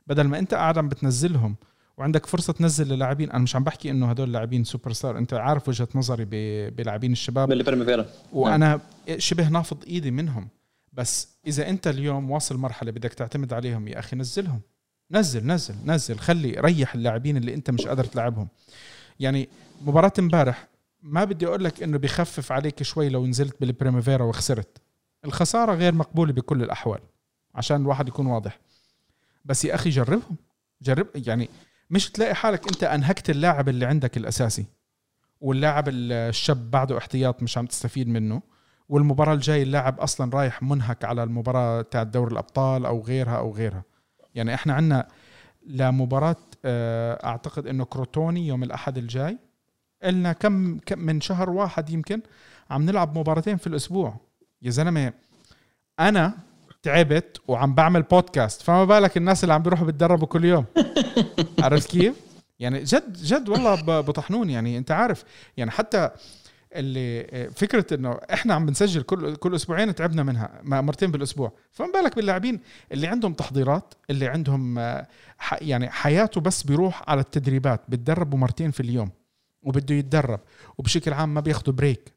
[0.06, 1.56] بدل ما انت قاعد عم بتنزلهم
[1.96, 5.68] وعندك فرصة تنزل للاعبين أنا مش عم بحكي إنه هدول لاعبين سوبر ستار أنت عارف
[5.68, 6.24] وجهة نظري
[6.70, 7.48] بلاعبين الشباب.
[7.48, 8.80] بالبريميفيرا وأنا
[9.18, 10.48] شبه نافض إيدي منهم.
[10.92, 14.60] بس إذا أنت اليوم واصل مرحلة بدك تعتمد عليهم يا أخي نزلهم.
[15.10, 16.18] نزل نزل نزل.
[16.18, 18.48] خلي ريح اللاعبين اللي أنت مش قادر تلعبهم.
[19.20, 19.48] يعني
[19.82, 20.68] مباراة امبارح
[21.02, 24.78] ما بدي أقول لك إنه بخفف عليك شوي لو نزلت بالبريميفيرا وخسرت.
[25.24, 27.00] الخسارة غير مقبولة بكل الأحوال
[27.54, 28.58] عشان الواحد يكون واضح.
[29.46, 30.36] بس يا أخي جربهم.
[30.82, 31.48] جرب يعني
[31.90, 34.66] مش تلاقي حالك أنت أنهكت اللاعب اللي عندك الأساسي
[35.40, 38.42] واللاعب الشاب بعده احتياط مش عم تستفيد منه
[38.88, 43.82] والمباراة الجاي اللاعب أصلا رايح منهك على المباراة تاعت دوري الأبطال أو غيرها أو غيرها.
[44.34, 45.08] يعني إحنا عندنا
[45.66, 49.38] لمباراة آه، أعتقد إنه كروتوني يوم الأحد الجاي
[50.02, 52.20] قلنا كم من شهر واحد يمكن
[52.70, 54.20] عم نلعب مباراتين في الأسبوع.
[54.62, 55.12] يا زلمة
[56.00, 56.34] أنا
[56.86, 60.64] تعبت وعم بعمل بودكاست فما بالك الناس اللي عم بيروحوا بيتدربوا كل يوم.
[61.62, 62.14] عرفت كيف؟
[62.58, 65.24] يعني جد جد والله بطحنون يعني أنت عارف
[65.56, 66.10] يعني حتى
[66.72, 71.52] اللي فكرة إنه إحنا عم بنسجل كل كل أسبوعين تعبنا منها مرتين بالأسبوع.
[71.72, 72.60] فما بالك باللاعبين
[72.92, 74.78] اللي عندهم تحضيرات اللي عندهم
[75.60, 79.10] يعني حياته بس بيروح على التدريبات بتدربوا مرتين في اليوم
[79.62, 80.40] وبده يتدرب
[80.78, 82.12] وبشكل عام ما بياخذوا بريك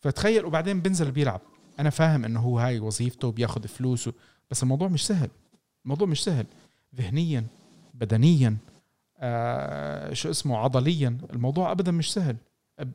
[0.00, 1.40] فتخيل وبعدين بنزل بيلعب.
[1.78, 4.12] أنا فاهم إنه هو هاي وظيفته وبياخذ فلوسه
[4.50, 5.28] بس الموضوع مش سهل.
[5.84, 6.46] الموضوع مش سهل.
[6.96, 7.44] ذهنيا
[7.94, 8.56] بدنيا
[9.18, 11.18] آه شو اسمه عضليا.
[11.32, 12.36] الموضوع ابدا مش سهل.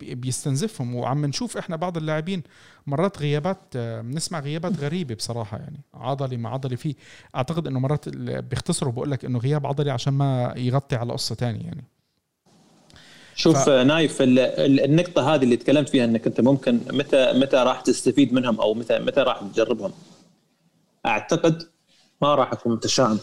[0.01, 0.95] بيستنزفهم.
[0.95, 2.43] وعم نشوف إحنا بعض اللاعبين
[2.87, 5.79] مرات غيابات آه، بنسمع غيابات غريبة بصراحة يعني.
[5.93, 6.95] عضلي مع عضلي فيه.
[7.35, 11.65] أعتقد إنه مرات بيختصروا بقول لك إنه غياب عضلي عشان ما يغطي على قصة تانية
[11.65, 11.83] يعني.
[13.41, 13.69] شوف ف...
[13.69, 18.73] نايف النقطة هذه اللي تكلمت فيها إنك أنت ممكن متى متى راح تستفيد منهم أو
[18.73, 19.91] متى متى راح تجربهم؟
[21.05, 21.63] أعتقد
[22.21, 23.19] ما راح أكون متشائم.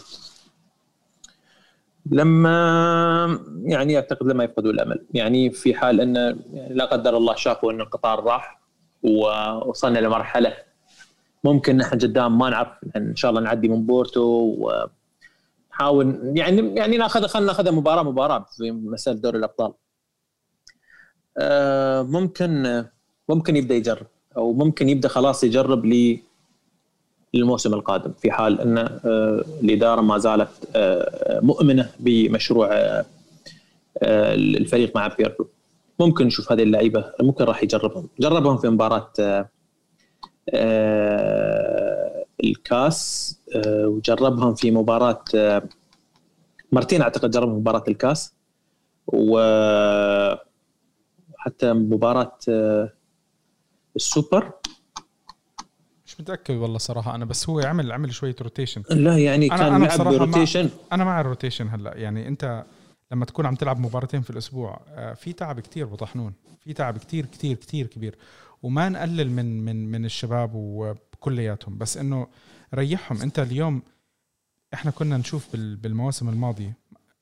[2.11, 5.05] لما يعني أعتقد لما يفقدوا الأمل.
[5.13, 6.15] يعني في حال إن
[6.53, 8.61] يعني لا قدر الله شافوا إن القطار راح
[9.03, 10.53] ووصلنا لمرحلة
[11.43, 12.69] ممكن نحن قدام ما نعرف.
[12.95, 14.55] إن شاء الله نعدي من بورتو
[15.71, 19.67] ونحاول يعني يعني ناخذ خلينا ناخذها مباراة مباراة في مسألة دوري الأبطال.
[19.67, 19.88] آه،
[22.03, 22.83] ممكن
[23.29, 25.85] ممكن يبدأ يجرب أو ممكن يبدأ خلاص يجرب
[27.33, 32.69] للموسم القادم في حال إن آه، الإدارة ما زالت آه، مؤمنة بمشروع
[34.03, 35.49] الفريق مع بيرلو.
[35.99, 38.09] ممكن نشوف هذه اللعيبة ممكن راح يجربهم.
[38.19, 39.13] جربهم في مباراة
[42.43, 45.23] الكاس وجربهم في مباراة
[46.71, 48.33] مرتين أعتقد جربهم مباراة الكاس.
[49.07, 49.39] و
[51.39, 52.93] حتى مباراة آه،
[53.95, 54.51] السوبر.
[56.05, 59.85] مش متأكد والله صراحة أنا بس هو عمل عمل شوية rotation لا يعني كان أنا
[59.85, 61.97] لعب rotation مع أنا مع ال rotation هلأ.
[61.97, 62.65] يعني أنت
[63.11, 66.33] لما تكون عم تلعب مباراتين في الأسبوع آه، في تعب كتير بطحنون.
[66.59, 68.15] في تعب كتير كتير كتير كبير.
[68.63, 72.27] وما نقلل من من من الشباب وكلياتهم بس إنه
[72.73, 73.21] ريحهم.
[73.21, 73.81] أنت اليوم
[74.73, 76.73] إحنا كنا نشوف بالمواسم الماضية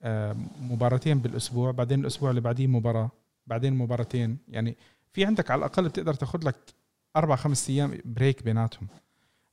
[0.01, 3.11] آه، مباراتين بالأسبوع بعدين الأسبوع اللي بعديه مباراة.
[3.47, 4.37] بعدين مباراتين.
[4.47, 4.77] يعني
[5.13, 6.55] في عندك على الأقل بتقدر تاخذ لك
[7.15, 8.87] أربع خمس أيام break بيناتهم.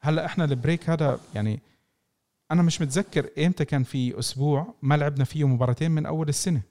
[0.01, 1.61] هلأ إحنا ال break هذا يعني
[2.51, 6.63] أنا مش متذكر إمتى كان في أسبوع ما لعبنا فيه مباراتين من أول السنة.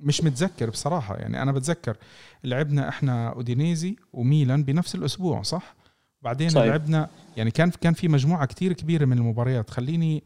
[0.00, 1.16] مش متذكر بصراحة.
[1.16, 1.96] يعني أنا بتذكر
[2.44, 5.74] لعبنا إحنا أودينيزي وميلان بنفس الأسبوع صح؟
[6.22, 6.66] بعدين صحيح.
[6.66, 9.70] لعبنا يعني كان كان في مجموعة كتير كبيرة من المباريات.
[9.70, 10.22] خليني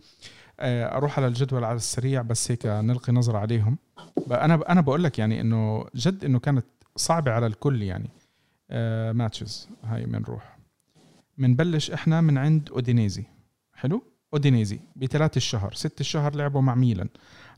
[0.60, 3.78] أروح على الجدول على السريع بس هيك نلقي نظرة عليهم.
[4.30, 6.66] أنا أنا بقول لك يعني إنه جد إنه كانت
[6.96, 8.10] صعبة على الكل يعني.
[9.12, 10.58] matches آه، هاي بنروح
[11.38, 13.24] بنبلش إحنا من عند أودينيزي.
[13.74, 15.72] حلو؟ أودينيزي بثلاث الشهر.
[15.74, 17.08] ست الشهر لعبوا مع ميلان.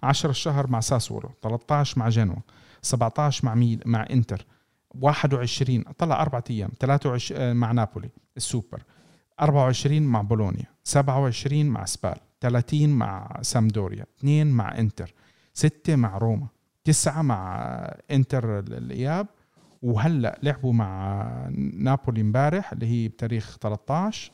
[0.02, 2.36] 10 الشهر مع ساسولو 13 مع جنوا.
[2.82, 4.46] 17 مع ميل مع إنتر.
[5.00, 6.70] 21 طلع أربع أيام.
[6.80, 8.10] 23 آه، مع نابولي.
[8.36, 8.82] السوبر.
[9.40, 10.66] 24 مع بولونيا.
[10.84, 12.16] 27 مع سبال.
[12.40, 15.14] 30 مع سامدوريا 2 مع انتر
[15.54, 16.46] 6 مع روما
[16.84, 17.58] 9 مع
[18.10, 19.26] انتر الإياب
[19.82, 21.22] وهلأ لعبوا مع
[21.74, 24.32] نابولي امبارح اللي هي بتاريخ 13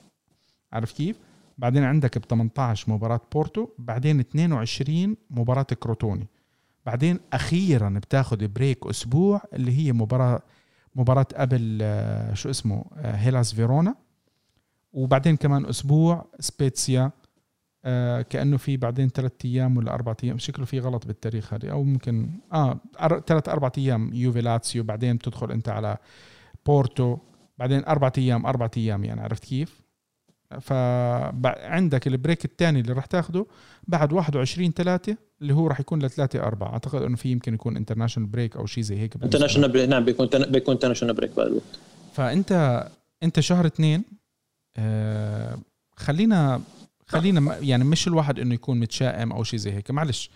[0.73, 1.19] عارف كيف؟
[1.59, 6.27] بعدين عندك ب 18 مباراة بورتو بعدين 22 مباراة كروتوني.
[6.87, 10.43] بعدين أخيرا بتاخذ break أسبوع اللي هي مباراة
[10.95, 13.95] مباراة قبل آه، شو اسمه آه، هيلاس فيرونا.
[14.93, 17.11] وبعدين كمان أسبوع سبيتسيا
[18.23, 21.71] كأنه في بعدين ثلاث أيام ولا أربع أيام شكله في غلط بالتاريخ هذه.
[21.71, 22.81] أو ممكن آه
[23.27, 25.97] ثلاث أربع أيام يوفي لاتسيو بعدين بتدخل أنت على
[26.67, 27.19] بورتو
[27.59, 29.87] بعدين أربع أيام أربع أيام يعني عرفت كيف؟
[30.61, 33.47] فعندك ال break الثاني اللي راح تاخده
[33.89, 37.77] بعد 21 3 اللي هو راح يكون ل 3 4 أعتقد إنه في يمكن يكون
[37.77, 41.79] international break أو شيء زي هيك international break نعم بيكون بيكون international break بعد الوقت.
[42.13, 42.83] فأنت
[43.23, 44.05] أنت شهر اثنين
[44.77, 45.59] آه
[45.97, 46.61] خلينا
[47.07, 49.91] خلينا يعني مش الواحد إنه يكون متشائم أو شيء زي هيك.
[49.91, 50.31] معلش.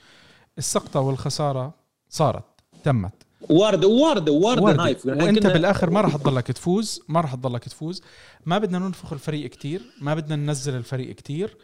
[0.59, 1.75] السقطة والخسارة
[2.09, 2.45] صارت
[2.85, 3.13] تمت.
[3.51, 5.07] وارد وارد وارد نايف.
[5.07, 8.03] وأنت بالآخر ما راح تضلك تفوز ما راح تضلك تفوز.
[8.47, 11.57] ما بدنا ننفخ الفريق كتير ما بدنا ننزل الفريق كتير.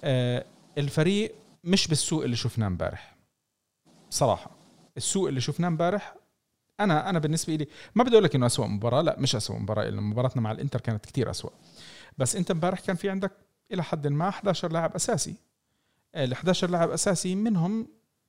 [0.00, 0.44] آه
[0.78, 3.16] الفريق مش بالسوء اللي شفناه امبارح.
[4.10, 4.50] صراحة.
[4.96, 6.14] السوء اللي شفناه امبارح
[6.80, 9.84] أنا أنا بالنسبة لي ما بدي أقول لك إنه اسوء مباراة لا مش اسوء مباراة
[9.84, 11.52] لأن مباراتنا مع الإنتر كانت كتير اسوء
[12.18, 13.32] بس أنت امبارح كان في عندك
[13.72, 15.34] إلى حد ما 11 لاعب أساسي.
[16.16, 17.86] ال 11 لاعب أساسي منهم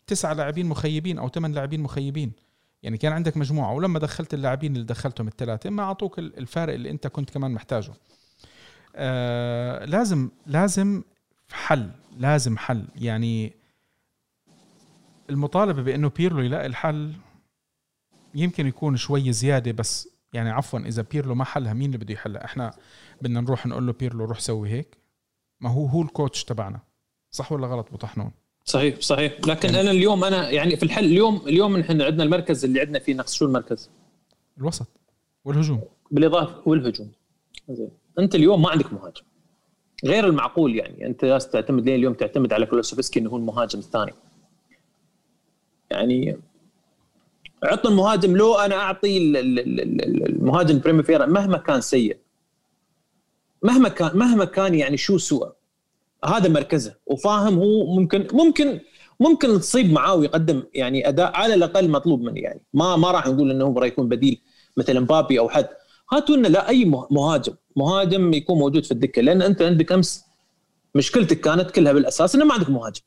[0.08, 2.32] تسعة لاعبين مخيبين أو ثمان لاعبين مخيبين.
[2.84, 7.08] يعني كان عندك مجموعة ولما دخلت اللاعبين اللي دخلتهم الثلاثة ما أعطوك الفارق اللي أنت
[7.08, 7.94] كنت كمان محتاجه.
[8.96, 11.04] آه لازم لازم
[11.52, 12.86] حل لازم حل.
[12.96, 13.54] يعني
[15.30, 17.14] المطالبة بأنه بيرلو يلاقي الحل
[18.36, 22.46] يمكن يكون شوي زيادة بس يعني عفوا إذا بيرلو ما حلها مين اللي بده يحلها؟
[22.46, 22.74] إحنا
[23.22, 24.98] بدنا نروح نقول له بيرلو روح سوي هيك.
[25.62, 26.80] ما هو هو الكوتش تبعنا.
[27.32, 28.32] صح ولا غلط أبو طحنون؟
[28.64, 29.34] صحيح صحيح.
[29.48, 33.00] لكن يعني أنا اليوم أنا يعني في الحل اليوم اليوم نحن عندنا المركز اللي عندنا
[33.00, 33.34] فيه نقص.
[33.34, 33.90] شو المركز؟
[34.58, 34.88] الوسط
[35.46, 35.82] والهجوم.
[36.12, 37.12] بالإضافة والهجوم.
[37.70, 37.90] زين.
[38.20, 39.24] أنت اليوم ما عندك مهاجم.
[40.06, 41.08] غير المعقول يعني.
[41.08, 44.14] أنت لازم تعتمد ليه؟ اليوم تعتمد على كولوسوفسكي إنه هو المهاجم الثاني.
[45.92, 46.38] يعني
[47.64, 48.38] عطنا المهاجم.
[48.38, 49.18] لو أنا أعطي
[50.28, 52.18] المهاجم بريميفيرا مهما كان سيء
[53.64, 55.52] مهما كان مهما كان يعني شو سوء
[56.26, 56.96] هذا مركزه.
[57.06, 58.80] وفاهم هو ممكن ممكن
[59.20, 62.62] ممكن تصيب معاه ويقدم يعني أداء على الأقل مطلوب منه يعني.
[62.74, 64.42] ما ما راح نقول إنه راح يكون بديل
[64.78, 65.68] مثل مبابي أو حد.
[66.12, 67.54] هاتوا لنا لا أي مهاجم.
[67.76, 69.22] مهاجم يكون موجود في الدكة.
[69.22, 70.26] لأن أنت عندك أمس
[70.96, 73.02] مشكلتك كانت كلها بالأساس إنه ما عندك مهاجم.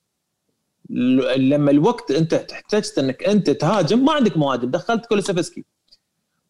[1.37, 4.70] لما الوقت أنت احتجت إنك أنت تهاجم ما عندك مهاجم.
[4.70, 5.64] دخلت كولوسيفسكي.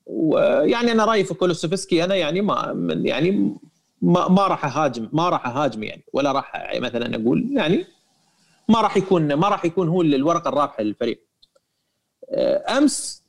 [0.07, 3.57] ويعني أنا رأيي في كولوسيفسكي أنا يعني ما يعني
[4.03, 7.85] ما, ما راح أهاجم ما راح أهاجم يعني ولا راح مثلا أقول يعني
[8.69, 11.25] ما راح يكون ما راح يكون هو الورقة الرابحة للفريق.
[12.69, 13.25] أمس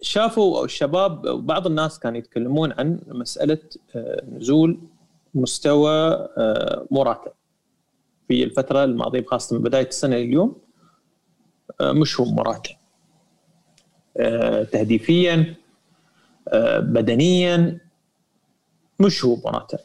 [0.00, 3.58] شافوا الشباب بعض الناس كانوا يتكلمون عن مسألة
[4.32, 4.80] نزول
[5.34, 6.28] مستوى
[6.90, 7.32] موراتا
[8.28, 10.56] في الفترة الماضية خاصه من بداية السنة لليوم.
[11.82, 12.70] مش هو موراتا.
[14.72, 15.54] تهديفيا
[16.78, 17.78] بدنيا
[19.06, 19.78] مش هو موراتا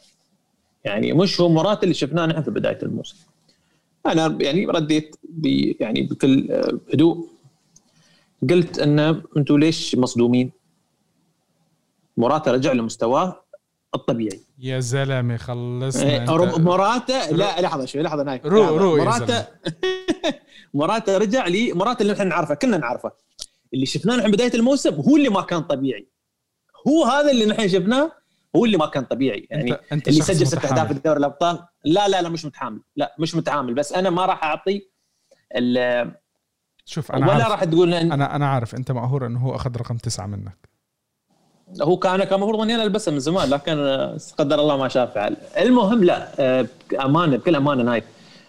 [0.84, 3.16] يعني مش هو موراتا اللي شفناه نحن في بداية الموسم.
[4.06, 5.16] أنا يعني رديت
[5.80, 6.62] يعني بكل
[6.94, 7.28] هدوء.
[8.50, 8.98] قلت ان
[9.36, 10.50] أنتم ليش مصدومين؟
[12.16, 13.44] موراتا رجع لمستواه
[13.94, 14.40] الطبيعي.
[14.58, 18.46] يا زلمة خلصنا موراتا لا لحظة شوي لحظة نايف.
[18.46, 19.46] رو رو موراتا
[20.74, 23.12] موراتا رجع لي موراتا اللي نحن نعرفه كلنا نعرفه
[23.74, 26.06] اللي شفناه نحن بداية الموسم هو اللي ما كان طبيعي.
[26.88, 28.12] هو هذا اللي نحن شفناه
[28.56, 29.46] هو اللي ما كان طبيعي.
[29.50, 32.80] يعني انت, أنت اللي سجل ست أهداف في دوري الأبطال لا لا لا مش متحامل.
[32.96, 34.88] لا مش متحامل بس أنا ما راح أعطي
[36.84, 39.96] شوف أنا ولا راح تقول إن أنا أنا عارف أنت مقهور إنه هو أخذ رقم
[39.96, 40.68] تسعة منك.
[41.82, 43.72] هو كان كان المفروض اني أنا ألبسه من زمان لكن
[44.38, 45.36] قدر الله ما شاء فعل.
[45.58, 46.66] المهم لا
[47.04, 48.04] امانه بكل أمانة نايف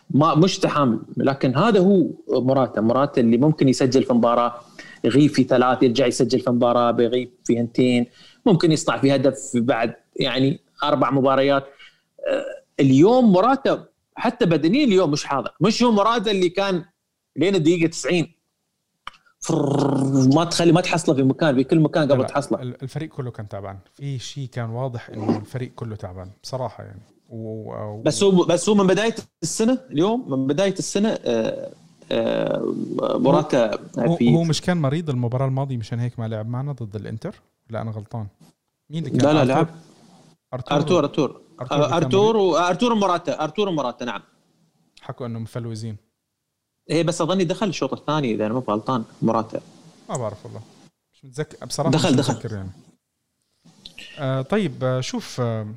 [0.10, 1.00] ما مش تحامل.
[1.18, 2.82] لكن هذا هو مراته.
[2.82, 4.56] مراته اللي ممكن يسجل في مباراة
[5.04, 8.06] يغيب في ثلاث يرجع يسجل في مباراة بيغيب في هنتين.
[8.50, 11.68] ممكن يصنع في هدف بعد يعني أربع مباريات.
[12.80, 13.84] اليوم مراته
[14.16, 15.52] حتى بدنيا اليوم مش حاضر.
[15.62, 16.86] مش هو مراته اللي كان
[17.36, 18.28] لين الدقيقة 90
[20.36, 22.62] ما تخلي ما تحصله في مكان في كل مكان قبل تحصله.
[22.62, 23.78] الفريق كله كان تعبان.
[23.96, 27.02] في شيء كان واضح انه الفريق كله تعبان بصراحة يعني.
[27.30, 27.72] و...
[27.74, 28.02] و...
[28.02, 31.72] بس هو بس هو من بداية السنة اليوم من بداية السنة آه
[32.12, 33.78] آه مراتا
[34.18, 37.36] في هو مش كان مريض المباراة الماضية مشان هيك ما لعب معنا ضد الإنتر؟
[37.70, 38.28] لا أنا غلطان.
[38.90, 39.68] مين اللي كان لا لا لعب.
[40.54, 40.78] أرتور.
[40.78, 41.42] أرتور أرتور.
[41.72, 44.22] أرتور وارتور مراتا أرتور مراتا نعم.
[45.02, 45.98] حكوا إنه مفلوزين.
[46.90, 49.04] إيه بس أظني دخل الشوط الثاني إذا أنا مو غلطان.
[49.22, 49.62] مراتا
[50.10, 50.62] ما بعرف والله.
[51.14, 51.66] مش متذكر.
[51.66, 52.34] بصراحة دخل مش دخل.
[52.34, 52.70] متذكر يعني.
[54.20, 55.68] آه طيب آه شوف آه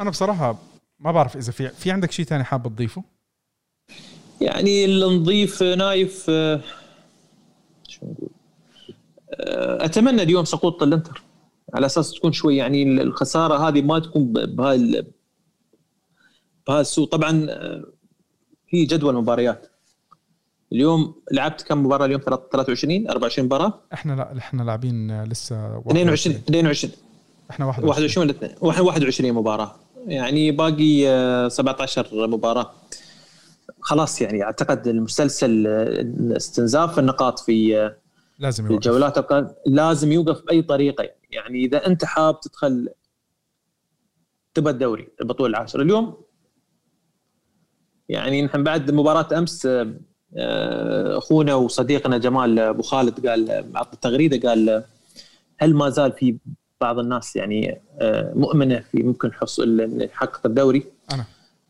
[0.00, 0.58] أنا بصراحة
[0.98, 3.04] ما بعرف إذا في في عندك شيء ثاني حاب تضيفه؟
[4.40, 6.60] يعني اللي نضيف نايف آه،
[7.88, 8.30] شو نقول؟
[9.30, 11.22] أتمنى اليوم سقوط الإنتر.
[11.74, 15.04] على أساس تكون شوي يعني الخسارة هذه ما تكون بهاي
[16.66, 17.08] بهذا السوء.
[17.08, 17.84] طبعا آه،
[18.66, 19.66] في جدول مباريات
[20.72, 26.92] اليوم لعبت كم مباراة اليوم؟ 23 24 مباراة؟ إحنا لا إحنا لاعبين لسه 22 22
[27.50, 29.74] إحنا 21 21 21 مباراة.
[30.06, 32.70] يعني باقي 17 آه، مباراة.
[33.80, 37.90] خلاص يعني أعتقد المسلسل آه، استنزاف النقاط في
[38.38, 38.76] لازم يوقف.
[38.76, 39.18] الجولات
[39.66, 41.18] لازم يوقف بأي طريقة يعني.
[41.30, 42.88] يعني إذا أنت حاب تدخل
[44.54, 46.16] تبى الدوري البطولة العاشرة اليوم
[48.08, 49.68] يعني نحن بعد مباراة أمس
[50.36, 54.84] آه، أخونا وصديقنا جمال أبو خالد قال عطى تغريدة قال
[55.58, 56.38] هل ما زال في
[56.80, 61.24] بعض الناس يعني آه، مؤمنة في ممكن حصول يحقق الدوري؟ أنا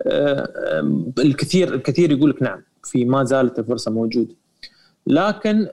[0.06, 4.34] آه، الكثير الكثير يقول لك نعم في ما زالت الفرصة موجودة
[5.06, 5.68] لكن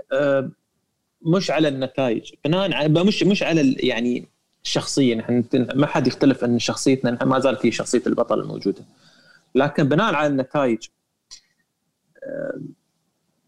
[1.21, 4.27] مش على النتائج بناء مش مش على يعني
[4.63, 5.43] الشخصيه نحن
[5.75, 8.85] ما حد يختلف ان شخصيتنا نحن ما زال في شخصية البطل الموجودة.
[9.55, 10.87] لكن بناء على النتائج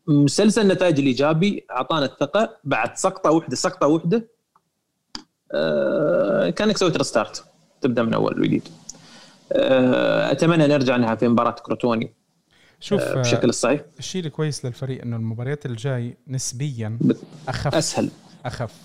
[0.07, 4.27] مسلسل النتائج الإيجابي أعطانا الثقة بعد سقطة واحدة سقطة واحدة
[5.51, 7.45] آه، كأنك سويت restart
[7.81, 8.67] تبدأ من أول وجديد.
[9.51, 12.13] آه، أتمنى نرجع لها في مباراة كروتوني.
[12.83, 13.81] شوف آه، بشكل صحيح.
[13.99, 16.99] الشيء الكويس للفريق إنه المباريات الجاي نسبيا
[17.47, 17.75] أخف.
[17.75, 18.09] أسهل.
[18.45, 18.75] أخف.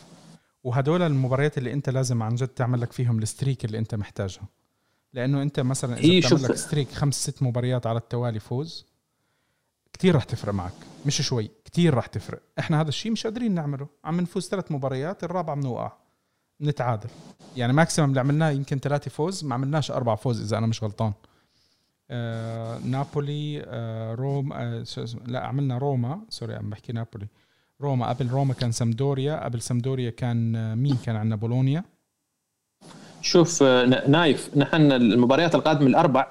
[0.64, 4.48] وهدول المباريات اللي أنت لازم عن جد تعمل لك فيهم ال streak اللي أنت محتاجها.
[5.12, 8.86] لأنه أنت مثلا إذا بتعمل لك streak خمس ست مباريات على التوالي فوز
[9.92, 10.72] كثير راح تفرق معك.
[11.06, 12.42] مش شوي كثير راح تفرق.
[12.58, 13.86] إحنا هذا الشيء مش قادرين نعمله.
[14.04, 15.92] عم نفوز ثلاث مباريات الرابعه بنوقع
[16.60, 17.08] نتعادل
[17.56, 21.12] يعني maximum اللي عملناه يمكن ثلاثة فوز ما عملناش أربع فوز إذا أنا مش غلطان.
[22.10, 24.84] آه نابولي آه روم آه
[25.26, 26.20] لا عملنا روما.
[26.28, 27.26] sorry عم بحكي نابولي.
[27.80, 28.08] روما.
[28.08, 31.84] قبل روما كان سامدوريا قبل سامدوريا كان آه مين كان عندنا؟ بولونيا.
[33.22, 36.26] شوف آه، نايف نحن المباريات القادمة الأربع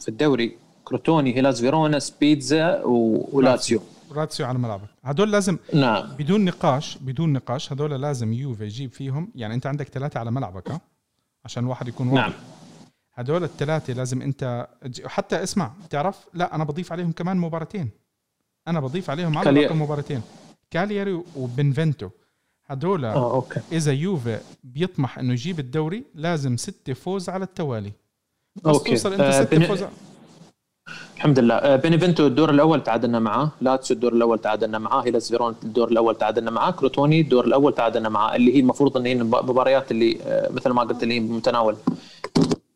[0.00, 3.82] في الدوري كروتوني هيلاس فيرونا سبيتزا ولاتسيو.
[4.16, 4.88] لاتسيو على ملعبك.
[5.04, 6.16] هدول لازم نعم.
[6.18, 10.70] بدون نقاش بدون نقاش هدول لازم يوفي يجيب فيهم يعني أنت عندك ثلاثة على ملعبك
[10.70, 10.80] ها؟
[11.44, 12.40] عشان واحد يكون واحد نعم.
[13.14, 14.68] هدول الثلاثة لازم انت
[15.04, 17.90] حتى اسمع تعرف لا أنا بضيف عليهم كمان مباراتين.
[18.68, 19.74] أنا بضيف عليهم على كالي...
[19.74, 20.22] مباراتين.
[20.70, 22.08] كالياري وبنفنتو.
[22.66, 23.60] هدول آه، okay.
[23.72, 27.92] إذا يوفي بيطمح إنه يجيب الدوري لازم ستة فوز على التوالي.
[28.56, 28.90] بس okay.
[28.90, 29.64] توصل أنت آه ستة بن...
[29.64, 29.84] فوز
[31.16, 31.54] الحمد لله.
[31.54, 33.50] آه، بينيفنتو الدور الأول تعادلنا معاه.
[33.60, 35.02] لاتسيو الدور الأول تعادلنا معاه.
[35.02, 36.70] هيلاس فيرون الدور الأول تعادلنا معاه.
[36.70, 38.36] كروتوني الدور الأول تعادلنا معاه.
[38.36, 41.76] اللي هي المفروض إن هي المباريات اللي آه، مثل ما قلت اللي هي بمتناول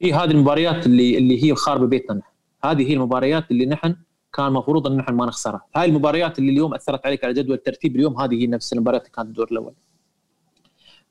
[0.02, 2.22] هي هذه المباريات اللي اللي هي خاربه بيتنا
[2.64, 3.96] هذه هي المباريات اللي نحن
[4.36, 5.66] كان المفروض إن نحن ما نخسرها.
[5.76, 9.12] هاي المباريات اللي اليوم أثرت عليك على جدول الترتيب اليوم هذه هي نفس المباريات اللي
[9.12, 9.74] كانت الدور الأول.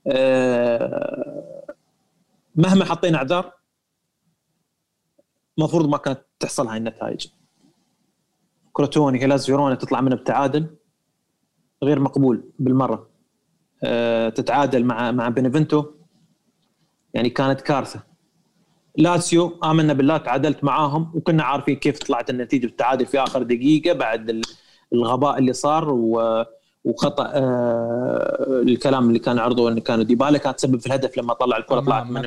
[0.08, 1.76] آه،
[2.56, 3.52] مهما حطينا أعذار
[5.58, 7.28] المفروض ما كانت تحصل هاي النتائج.
[8.74, 10.76] كروتوني هيلاس فيرونا تطلع منه بتعادل
[11.84, 13.10] غير مقبول بالمرة.
[13.84, 15.86] أه تتعادل مع مع بينيفنتو
[17.13, 18.14] يعني كانت كارثة.
[18.97, 24.41] لاتسيو آمنا بالله تعادلت معاهم وكنا عارفين كيف طلعت النتيجة بالتعادل في آخر دقيقة بعد
[24.93, 26.45] الغباء اللي صار و
[26.86, 31.58] وخطأ آه الكلام اللي كان عرضه انه كان ديبالا كان تسبب في الهدف لما طلع
[31.58, 32.25] الكرة طلعت من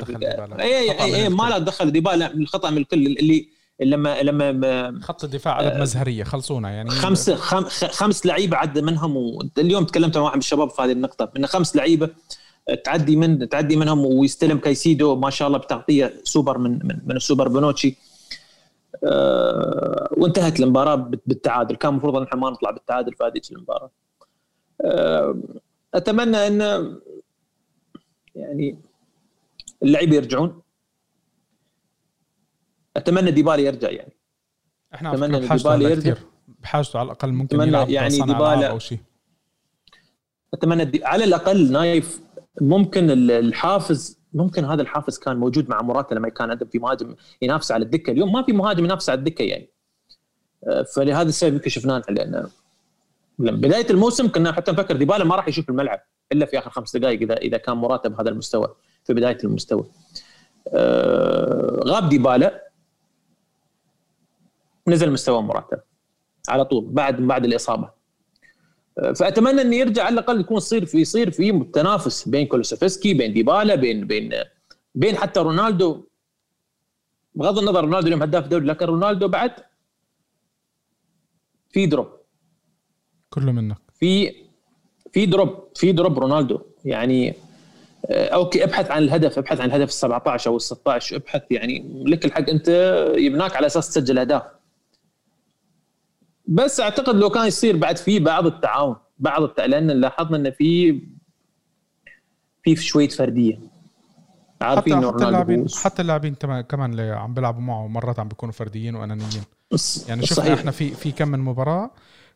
[0.59, 3.49] اي اي اي ما لا دخل ديبالا الخطأ من الكل اللي
[3.81, 6.89] لما لما خط الدفاع على آه مزهرية خلصونا يعني.
[6.89, 11.31] خمس خم خمس لعيبة عدى منهم واليوم تكلمت مع واحد من الشباب في هذه النقطة
[11.37, 12.09] إن خمس لعيبة
[12.75, 17.47] تعدي من تعدي منهم ويستلم كايسيدو ما شاء الله بتغطية سوبر من من, من السوبر
[17.47, 17.95] بنوتشي.
[19.03, 21.75] أه وانتهت المباراة بالتعادل.
[21.75, 23.91] كان المفروض إن إحنا ما نطلع بالتعادل في هذه المباراة.
[24.81, 25.39] أه
[25.93, 26.61] أتمنى إن
[28.35, 28.79] يعني
[29.83, 30.61] اللعيبة يرجعون.
[32.97, 34.13] أتمنى ديبالي يرجع يعني.
[34.93, 36.15] إحنا أتمنى ديبالي يرجع.
[36.47, 38.99] بحاجته على الأقل ممكن يلعب يعني ديبالا أو شيء.
[40.53, 42.21] أتمنى دي على الأقل نايف
[42.61, 47.71] ممكن الحافز ممكن هذا الحافز كان موجود مع موراتا لما كان عنده في مهاجم ينافس
[47.71, 48.11] على الدكة.
[48.11, 49.69] اليوم ما في مهاجم ينافس على الدكة يعني.
[50.67, 52.47] آه، فلهذا السبب يمكن شفناه لأن
[53.39, 56.01] بداية الموسم كنا حتى نفكر ديبالا ما راح يشوف الملعب
[56.31, 59.85] إلا في آخر خمس دقائق اذا إذا كان موراتا بهذا المستوى في بداية المستوى.
[60.73, 62.69] آه، غاب ديبالا
[64.87, 65.79] نزل مستوى موراتا
[66.49, 67.98] على طول بعد بعد الإصابة.
[69.15, 73.75] فأتمنى إنه يرجع على الأقل يكون يصير في يصير في تنافس بين كولوسيفسكي بين ديبالا
[73.75, 74.33] بين بين
[74.95, 76.03] بين حتى رونالدو.
[77.35, 79.51] بغض النظر رونالدو اليوم هداف الدوري لكن رونالدو بعد
[81.69, 82.07] في دروب.
[83.29, 83.77] كله منك.
[83.99, 84.35] في
[85.11, 86.59] في دروب في دروب رونالدو.
[86.85, 87.33] يعني
[88.05, 92.03] آه، okay ابحث عن الهدف ابحث عن الهدف ال 17 أو ال 16 ابحث يعني
[92.07, 92.69] لك الحق أنت
[93.17, 94.41] يبناك على أساس تسجل اهداف
[96.49, 99.65] بس أعتقد لو كان يصير بعد في بعض التعاون بعض التع...
[99.65, 101.01] لأن لاحظنا إن في
[102.63, 103.59] في شوية فردية.
[104.61, 106.35] عارفين حتى حتى اللاعبين حتى اللاعبين
[106.69, 109.43] كمان اللي عم بيلعبوا معه مرات عم بيكونوا فرديين وأنانيين.
[110.07, 110.59] يعني شفنا صحيح.
[110.59, 111.91] إحنا في في كم من مباراة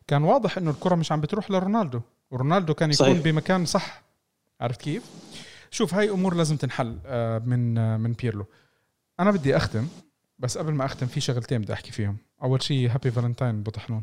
[0.06, 2.00] كان واضح إنه الكرة مش عم بتروح لرونالدو.
[2.30, 3.22] ورونالدو كان يكون صحيح.
[3.22, 4.02] بمكان صح.
[4.60, 5.02] عرفت كيف؟
[5.70, 8.46] شوف هاي أمور لازم تنحل آه، من آه، من بيرلو.
[9.20, 9.86] أنا بدي أختم.
[10.38, 12.16] بس قبل ما أختم في شغلتين بدي أحكي فيهم.
[12.42, 14.02] أول شيء happy Valentine أبو طحنون.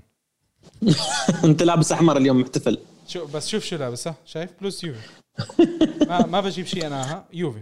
[1.46, 2.78] أنت لابس أحمر اليوم محتفل.
[3.08, 5.10] شو بس شوف شو لابس شايف؟ بلوز يوفي
[6.10, 7.62] ما, ما بجيب شيء أنا ها؟ يوفي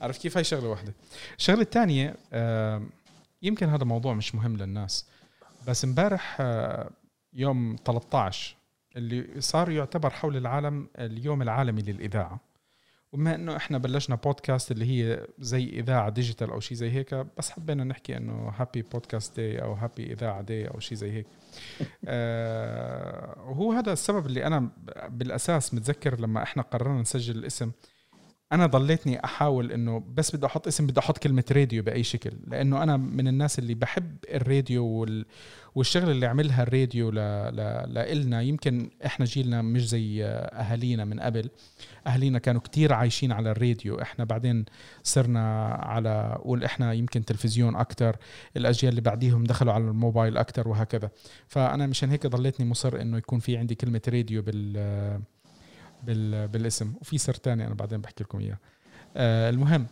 [0.00, 0.94] عرفت كيف؟ هاي شغلة واحدة.
[1.38, 2.16] الشغلة الثانية
[3.42, 5.06] يمكن هذا موضوع مش مهم للناس
[5.68, 6.90] بس امبارح آه
[7.32, 8.56] يوم 13
[8.96, 12.40] اللي صار يعتبر حول العالم اليوم العالمي للإذاعة.
[13.12, 17.50] وبما إنه إحنا بلشنا بودكاست اللي هي زي إذاعة digital أو شيء زي هيك بس
[17.50, 21.26] حبينا نحكي إنه happy podcast day أو happy إذاعة day أو شيء زي هيك.
[22.04, 24.70] آه وهو هذا السبب اللي أنا
[25.08, 27.70] بالأساس متذكر لما إحنا قررنا نسجل الاسم.
[28.52, 32.82] أنا ضليتني أحاول إنه بس بدي أحط اسم بدي أحط كلمة راديو بأي شكل لأنه
[32.82, 35.24] أنا من الناس اللي بحب الراديو وال...
[35.74, 37.14] والشغله اللي عملها الراديو ل...
[37.14, 38.22] ل...
[38.22, 41.50] لنا يمكن إحنا جيلنا مش زي أهالينا من قبل.
[42.06, 44.00] أهالينا كانوا كتير عايشين على الراديو.
[44.02, 44.64] إحنا بعدين
[45.02, 48.16] صرنا على قول إحنا يمكن تلفزيون أكثر
[48.56, 51.10] الأجيال اللي بعديهم دخلوا على الموبايل أكثر وهكذا.
[51.48, 55.22] فأنا مشان هيك ضليتني مصر إنه يكون في عندي كلمة راديو بال
[56.02, 56.94] بالاسم.
[57.00, 58.58] وفي سر تاني أنا بعدين بحكي لكم إياه.
[59.16, 59.86] آه المهم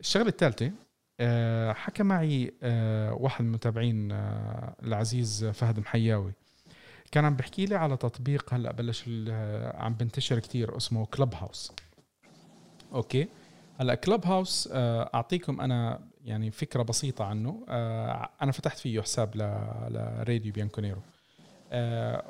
[0.00, 0.72] الشغلة الثالثة
[1.20, 4.08] آه حكى معي آه واحد من المتابعين
[4.82, 6.32] العزيز فهد محياوي.
[7.12, 9.04] كان عم بحكي لي على تطبيق هلأ بلش
[9.74, 11.72] عم بنتشر كتير اسمه كلب هاوس
[12.92, 13.28] okay؟
[13.80, 17.64] هلأ كلب هاوس أعطيكم أنا يعني فكرة بسيطة عنه.
[18.42, 19.36] أنا فتحت فيه حساب
[19.90, 21.00] لراديو بيانكونيرو.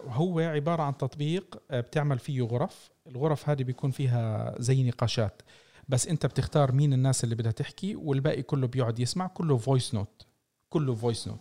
[0.08, 2.90] هو عبارة عن تطبيق بتعمل فيه غرف.
[3.06, 5.42] الغرف هذه بيكون فيها زي نقاشات.
[5.88, 10.26] بس انت بتختار مين الناس اللي بدها تحكي والباقي كله بيقعد يسمع كله voice note
[10.68, 11.40] كله voice note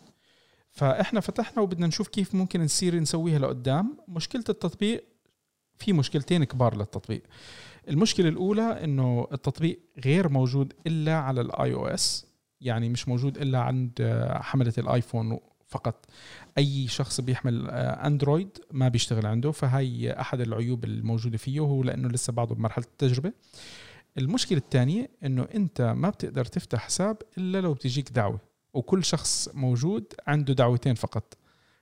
[0.72, 3.98] فإحنا فتحنا وبدنا نشوف كيف ممكن نصير نسويها لقدام.
[4.08, 5.06] مشكلة التطبيق
[5.78, 7.24] في مشكلتين كبار للتطبيق.
[7.90, 12.26] المشكلة الأولى إنه التطبيق غير موجود إلا على ال iOS
[12.62, 15.40] يعني مش موجود إلا عند حملة الايفون
[15.74, 16.06] فقط.
[16.58, 22.34] أي شخص بيحمل اندرويد ما بيشتغل عنده فهي أحد العيوب الموجودة فيه هو لأنه لسه
[22.34, 23.34] بعده بمرحلة التجربة.
[24.18, 28.40] المشكلة الثانية إنه أنت ما بتقدر تفتح حساب إلا لو بتجيك دعوة
[28.74, 31.38] وكل شخص موجود عنده دعوتين فقط.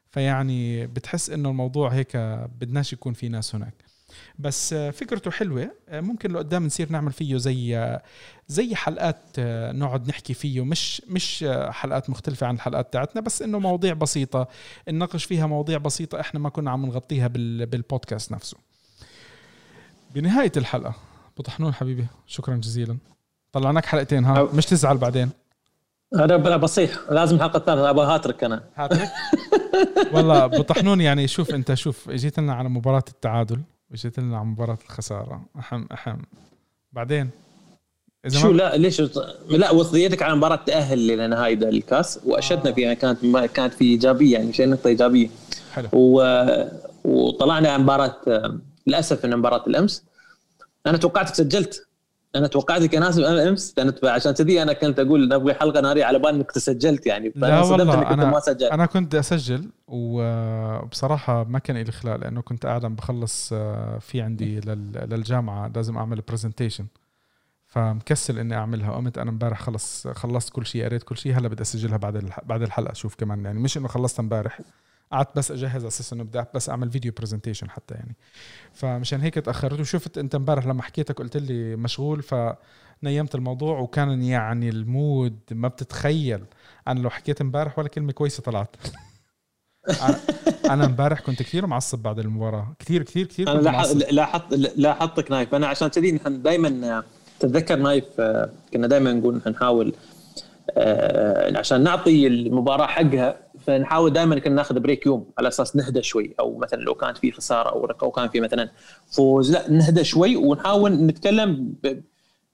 [0.09, 2.17] فيعني بتحس إنه الموضوع هيك
[2.59, 3.73] بدناش يكون في ناس هناك.
[4.39, 5.71] بس فكرته حلوة.
[5.91, 7.99] ممكن لقدام نصير نعمل فيه زي
[8.47, 9.19] زي حلقات
[9.73, 14.47] نقعد نحكي فيه مش مش حلقات مختلفة عن الحلقات تاعتنا بس إنه مواضيع بسيطة.
[14.89, 18.57] نناقش فيها مواضيع بسيطة إحنا ما كنا عم نغطيها بالبودكاست نفسه.
[20.15, 20.93] بنهاية الحلقة
[21.37, 22.97] بطحنون حبيبي شكرا جزيلا.
[23.51, 25.29] طلعناك حلقتين ها؟ مش تزعل بعدين.
[26.15, 26.91] أنا بصيح.
[27.09, 27.89] لازم حلقة ثانية.
[27.89, 28.63] أبغى هاترك أنا.
[28.75, 29.09] هاترك
[30.13, 33.61] والله بطحنون يعني شوف أنت شوف إجيت لنا على مباراة التعادل.
[33.91, 35.45] واجيت لنا على مباراة الخسارة.
[35.59, 36.17] احم احم
[36.91, 37.29] بعدين
[38.25, 39.01] إذا شو لا ليش
[39.49, 42.73] لا وصيتك على مباراة تأهل لنهائي الكاس وأشدنا آه.
[42.73, 42.93] فيها.
[42.93, 45.29] كانت كانت في إيجابية يعني شيء نقطة إيجابية.
[45.73, 45.89] حلو.
[45.93, 46.23] و...
[47.03, 48.15] وطلعنا عن مباراة
[48.87, 50.03] للأسف إن مباراة الأمس.
[50.87, 51.87] أنا توقعتك سجلت.
[52.35, 56.35] أنا توقعتك ناس أمس كانت عشان كذي أنا كنت أقول نبغي حلقة نارية على بال
[56.35, 57.33] إنك تسجلت يعني.
[57.35, 58.67] لا والله أنا ما سجل.
[58.67, 64.21] أنا كنت أسجل وبصراحة ما كان لي خلال لأنه كنت قاعد عم بخلص آه، في
[64.21, 66.85] عندي للجامعة لازم أعمل presentation
[67.67, 68.91] فمكسل إني أعملها.
[68.91, 71.37] قمت أنا امبارح خلص خلصت كل شيء قريت كل شيء.
[71.37, 73.45] هلا بدي أسجلها بعد بعد الحلقة شوف كمان.
[73.45, 74.59] يعني مش إنه خلصتها امبارح.
[75.11, 78.15] قعدت بس أجهز أساس انه بدي بس أعمل video presentation حتى يعني.
[78.73, 84.69] فمشان هيك تأخرت وشفت أنت امبارح لما حكيتك قلت لي مشغول فنيمت الموضوع وكان يعني
[84.69, 86.43] ال mood ما بتتخيل.
[86.87, 88.75] أنا لو حكيت امبارح ولا كلمة كويسة طلعت.
[90.69, 92.73] أنا امبارح كنت كثير معصب بعد المباراة.
[92.79, 95.55] كثير كثير كثير أنا لاحظت لاحظتك نايف.
[95.55, 97.03] أنا عشان كذي نحن دائما
[97.39, 100.10] تتذكر نايف آه، كنا دائما نقول نحاول آه،
[101.57, 106.35] عشان نعطي المباراة حقها فنحاول دائما كنا ناخذ بريك يوم على أساس نهدى شوي.
[106.39, 108.69] أو مثلا لو كانت في خسارة أو أو كان في مثلا
[109.11, 111.73] فوز لا نهدى شوي ونحاول نتكلم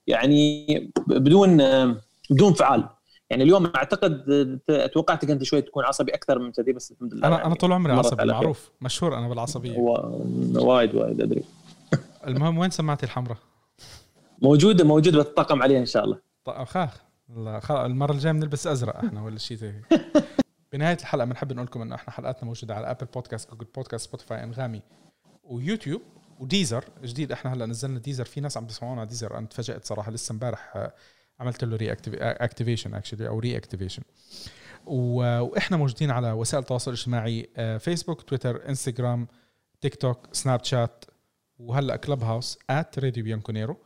[0.06, 0.66] يعني
[1.06, 1.56] بدون
[2.30, 2.84] بدون فعال.
[3.30, 4.22] يعني اليوم أعتقد
[4.94, 7.72] توقعتك أنت شوي تكون عصبي أكثر من كذي بس الحمد لله أنا يعني أنا طول
[7.72, 8.24] عمري عصبي.
[8.24, 9.78] معروف مشهور أنا بالعصبية.
[9.78, 10.22] و-
[10.54, 11.42] وايد وايد أدري.
[12.26, 13.36] المهم وين سماعتي الحمراء؟
[14.42, 16.18] موجودة موجودة بتطقم عليها إن شاء الله.
[16.44, 17.02] طيب خاخ.
[17.28, 20.00] لا، خ- المرة الجاية بنلبس أزرق إحنا ولا شيء زي هيك.
[20.72, 24.42] بنهاية الحلقة بنحب نقول لكم إنه إحنا حلقاتنا موجودة على ابل بودكاست جوجل بودكاست سبوتيفاي
[24.44, 24.82] انغامي
[25.44, 26.02] ويوتيوب
[26.40, 30.10] وديزر جديد إحنا هلأ نزلنا ديزر في ناس عم بيسمعونا على ديزر أنا تفاجأت صراحة
[30.12, 30.92] لسه امبارح آه،
[31.40, 34.02] عملت له reactivation actually أو reactivation
[34.86, 37.48] وإحنا موجودين على وسائل التواصل الاجتماعي
[37.78, 39.28] فيسبوك تويتر انستغرام
[39.80, 41.04] تيك توك سناب شات
[41.58, 43.76] وهلأ كلب هاوس at راديو بيانكونيرو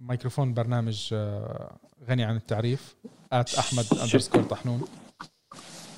[0.00, 1.76] ميكروفون برنامج آه،
[2.08, 2.96] غني عن التعريف
[3.32, 4.84] at أحمد underscore طحنون.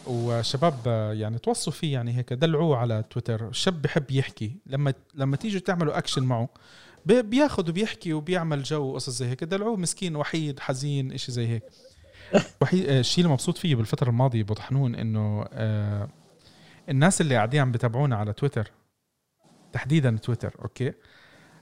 [0.07, 3.49] وشباب آه، يعني توصوا فيه يعني هيك دلعوه على تويتر.
[3.49, 4.57] الشاب بحب يحكي.
[4.67, 6.49] لما لما تيجوا تعملوا اكشن معه
[7.07, 9.45] بي- بياخذ وبيحكي وبيعمل جو وقصص زي هيك.
[9.45, 11.63] دلعوه مسكين وحيد حزين إشي زي هيك.
[12.63, 16.09] وحيد آه، الشيء اللي مبسوط فيه بالفترة الماضية أبو طحنون إنه آه،
[16.89, 18.71] الناس اللي قاعدين عم بتابعونا على تويتر
[19.73, 20.93] تحديدا تويتر okay؟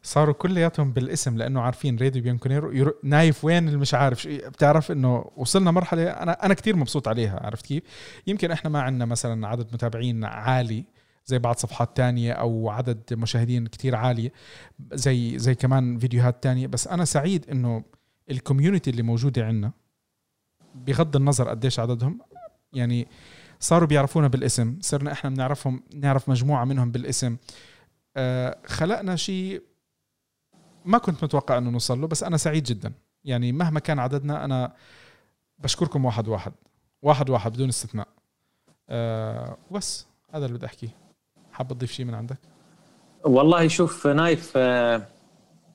[0.03, 5.31] صاروا كلياتهم بالاسم لأنه عارفين راديو بيانكونيرو يرو- نايف وين اللي مش عارف بتعرف إنه
[5.37, 7.83] وصلنا مرحلة أنا أنا كثير مبسوط عليها عرفت كيف؟
[8.27, 10.85] يمكن إحنا ما عندنا مثلا عدد متابعين عالي
[11.27, 14.33] زي بعض صفحات تانية أو عدد مشاهدين كتير عالية
[14.93, 17.85] زي زي كمان فيديوهات تانية بس أنا سعيد إنه
[18.31, 19.73] ال community اللي موجودة عندنا
[20.75, 22.19] بغض النظر قديش عددهم
[22.73, 23.07] يعني
[23.61, 27.37] صاروا بيعرفونا بالاسم صرنا إحنا بنعرفهم نعرف مجموعة منهم بالاسم.
[28.17, 29.63] آه خلقنا شيء
[30.85, 32.93] ما كنت متوقع إنه نوصل له بس أنا سعيد جدا.
[33.25, 34.73] يعني مهما كان عددنا أنا
[35.59, 36.53] بشكركم واحد واحد
[37.03, 38.09] واحد واحد بدون استثناء.
[38.89, 40.89] أه بس هذا اللي بدي أحكيه.
[41.53, 42.39] حاب تضيف شيء من عندك؟
[43.25, 44.57] والله شوف نايف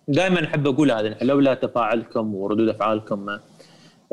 [0.07, 3.29] دائما أحب أقول هذا لولا تفاعلكم وردود أفعالكم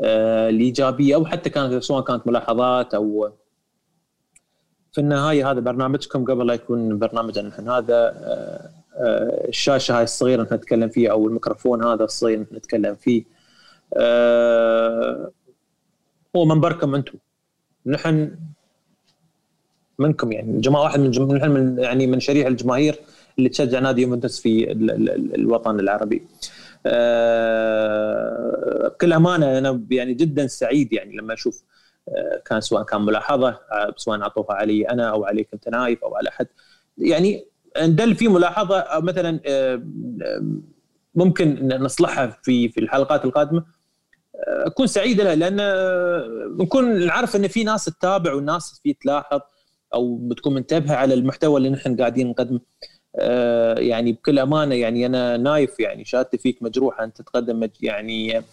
[0.01, 3.31] آه، الإيجابية أو حتى كانت سواء كانت ملاحظات أو
[4.91, 10.43] في النهاية هذا برنامجكم قبل لا يكون برنامجنا نحن هذا آه، آه، الشاشة هاي الصغيرة
[10.43, 13.23] نحن نتكلم فيه أو الميكروفون هذا الصغير نحن نتكلم فيه
[13.97, 15.31] آه،
[16.35, 17.17] هو منبركم أنتم
[17.85, 18.35] نحن
[19.99, 21.35] منكم يعني جماعة واحد من.
[21.35, 22.99] نحن من يعني من شريحه الجماهير
[23.37, 24.91] اللي تشجع نادي يوفنتوس في ال...
[24.91, 25.35] ال...
[25.35, 26.23] الوطن العربي.
[26.85, 28.43] أه...
[28.87, 31.63] بكل أمانة أنا يعني جدا سعيد يعني لما أشوف.
[32.45, 33.59] كان سواء كان ملاحظة.
[33.97, 36.47] سواء أعطوها علي أنا أو عليك أنت نايف أو على أحد
[36.97, 37.45] يعني
[37.81, 39.83] ندل في ملاحظة مثلا أه...
[41.15, 43.63] ممكن نصلحها في في الحلقات القادمة.
[44.47, 45.57] أكون سعيد لها لأن
[46.61, 49.39] نكون نعرف إن في ناس تتابع والناس في تلاحظ
[49.93, 52.59] أو بتكون منتبهة على المحتوى اللي نحن قاعدين نقدمه.
[53.15, 58.43] آه يعني بكل أمانة يعني أنا نايف يعني شهادتي فيك مجروحة أنت تقدم يعني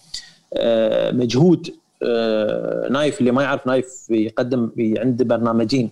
[0.54, 1.70] آه مجهود
[2.02, 5.90] آه نايف اللي ما يعرف نايف يقدم عنده برنامجين.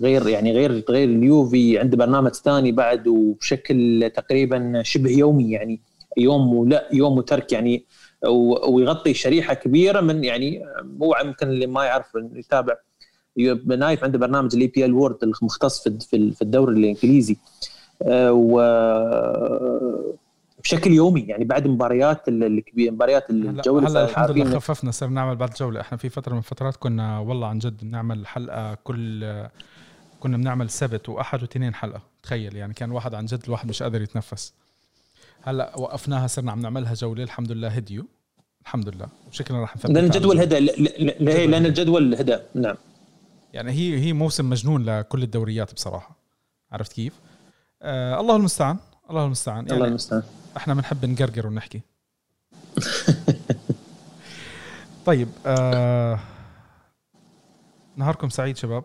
[0.00, 5.80] غير يعني غير غير اليوفي عنده برنامج ثاني بعد وبشكل تقريبا شبه يومي يعني
[6.16, 7.84] يوم ولا يوم وترك يعني
[8.68, 10.62] ويغطي شريحة كبيرة من يعني
[11.02, 12.76] هو يمكن اللي ما يعرف يتابع.
[13.66, 17.36] نايف عنده برنامج الـ EPL World المختص في في الدوري الإنجليزي.
[18.10, 18.60] و
[20.62, 25.50] بشكل يومي يعني بعد مباريات الكبيره مباريات الجولة هلا الحمد لله خففنا صرنا نعمل بعد
[25.60, 25.80] جولة.
[25.80, 29.24] إحنا في فترة من الفترات كنا والله عن جد بنعمل حلقة كل
[30.24, 32.02] كنا بنعمل سبت وأحد واثنين حلقة.
[32.22, 34.52] تخيل يعني كان واحد عن جد الواحد مش قادر يتنفس.
[35.42, 37.22] هلأ وقفناها صرنا عم نعملها جولة.
[37.22, 38.04] الحمد لله هديوا
[38.62, 39.08] الحمد لله.
[39.28, 40.60] وشكلنا راح نثبت لأن الجدول هدى
[41.20, 42.76] لأن الجدول هدى نعم.
[43.52, 46.16] يعني هي هي موسم مجنون لكل الدوريات بصراحة.
[46.72, 47.12] عرفت كيف؟
[47.82, 48.76] آه الله المستعان.
[49.10, 49.66] الله المستعان.
[49.66, 50.22] يعني الله المستعان.
[50.56, 51.80] إحنا بنحب نقرقر ونحكي.
[55.06, 56.18] طيب آه
[57.96, 58.84] نهاركم سعيد شباب.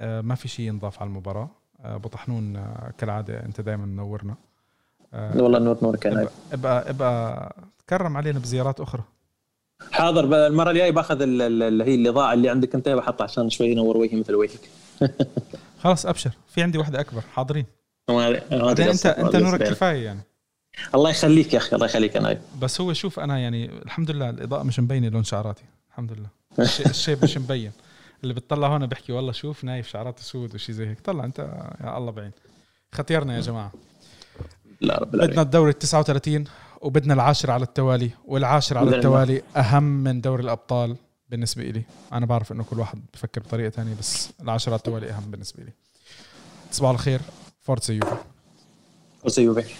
[0.00, 1.48] ما في شيء ينضاف على المباراة.
[1.84, 4.34] آه أبو طحنون آه كالعادة أنت دائما منورنا.
[5.14, 9.02] آه والله نور نورك ابقى ابقى, ابقى تكرم علينا بزيارات أخرى.
[9.92, 14.20] حاضر المرة الجاية بأخذ اللي هي الإضاءة اللي عندك أنت بحطها عشان شوي ينور وجهي
[14.20, 14.60] مثل وجهك.
[15.82, 16.30] خلاص أبشر.
[16.48, 17.20] في عندي واحدة أكبر.
[17.20, 17.66] حاضرين.
[18.10, 20.20] انت أنت نورك كفاية يعني.
[20.94, 22.38] الله يخليك يا أخي الله يخليك أنا.
[22.62, 25.64] بس هو شوف أنا يعني الحمد لله الإضاءة مش مبينة لون شعراتي.
[25.90, 26.28] الحمد لله.
[26.86, 27.72] الشيب مش مبين.
[28.22, 31.00] اللي بتطلع هون بحكي والله شوف نايف شعراتي سود وشي زي هيك.
[31.00, 31.38] طلع انت
[31.80, 32.32] يا الله بعين.
[32.92, 33.72] ختيرنا يا جماعة.
[34.80, 35.30] لا رب العالمين.
[35.30, 36.44] بدنا الدوري ال 39
[36.80, 40.96] وبدنا العاشر على التوالي والعاشر على التوالي أهم من دوري الأبطال
[41.28, 45.30] بالنسبة لي أنا بعرف إنه كل واحد بفكر بطريقة ثانية بس العاشر على التوالي أهم
[45.30, 45.72] بالنسبة لي
[46.70, 47.20] تصبحوا على خير.
[47.60, 48.16] فورتسا يوفي
[49.20, 49.74] فورتسا يوفي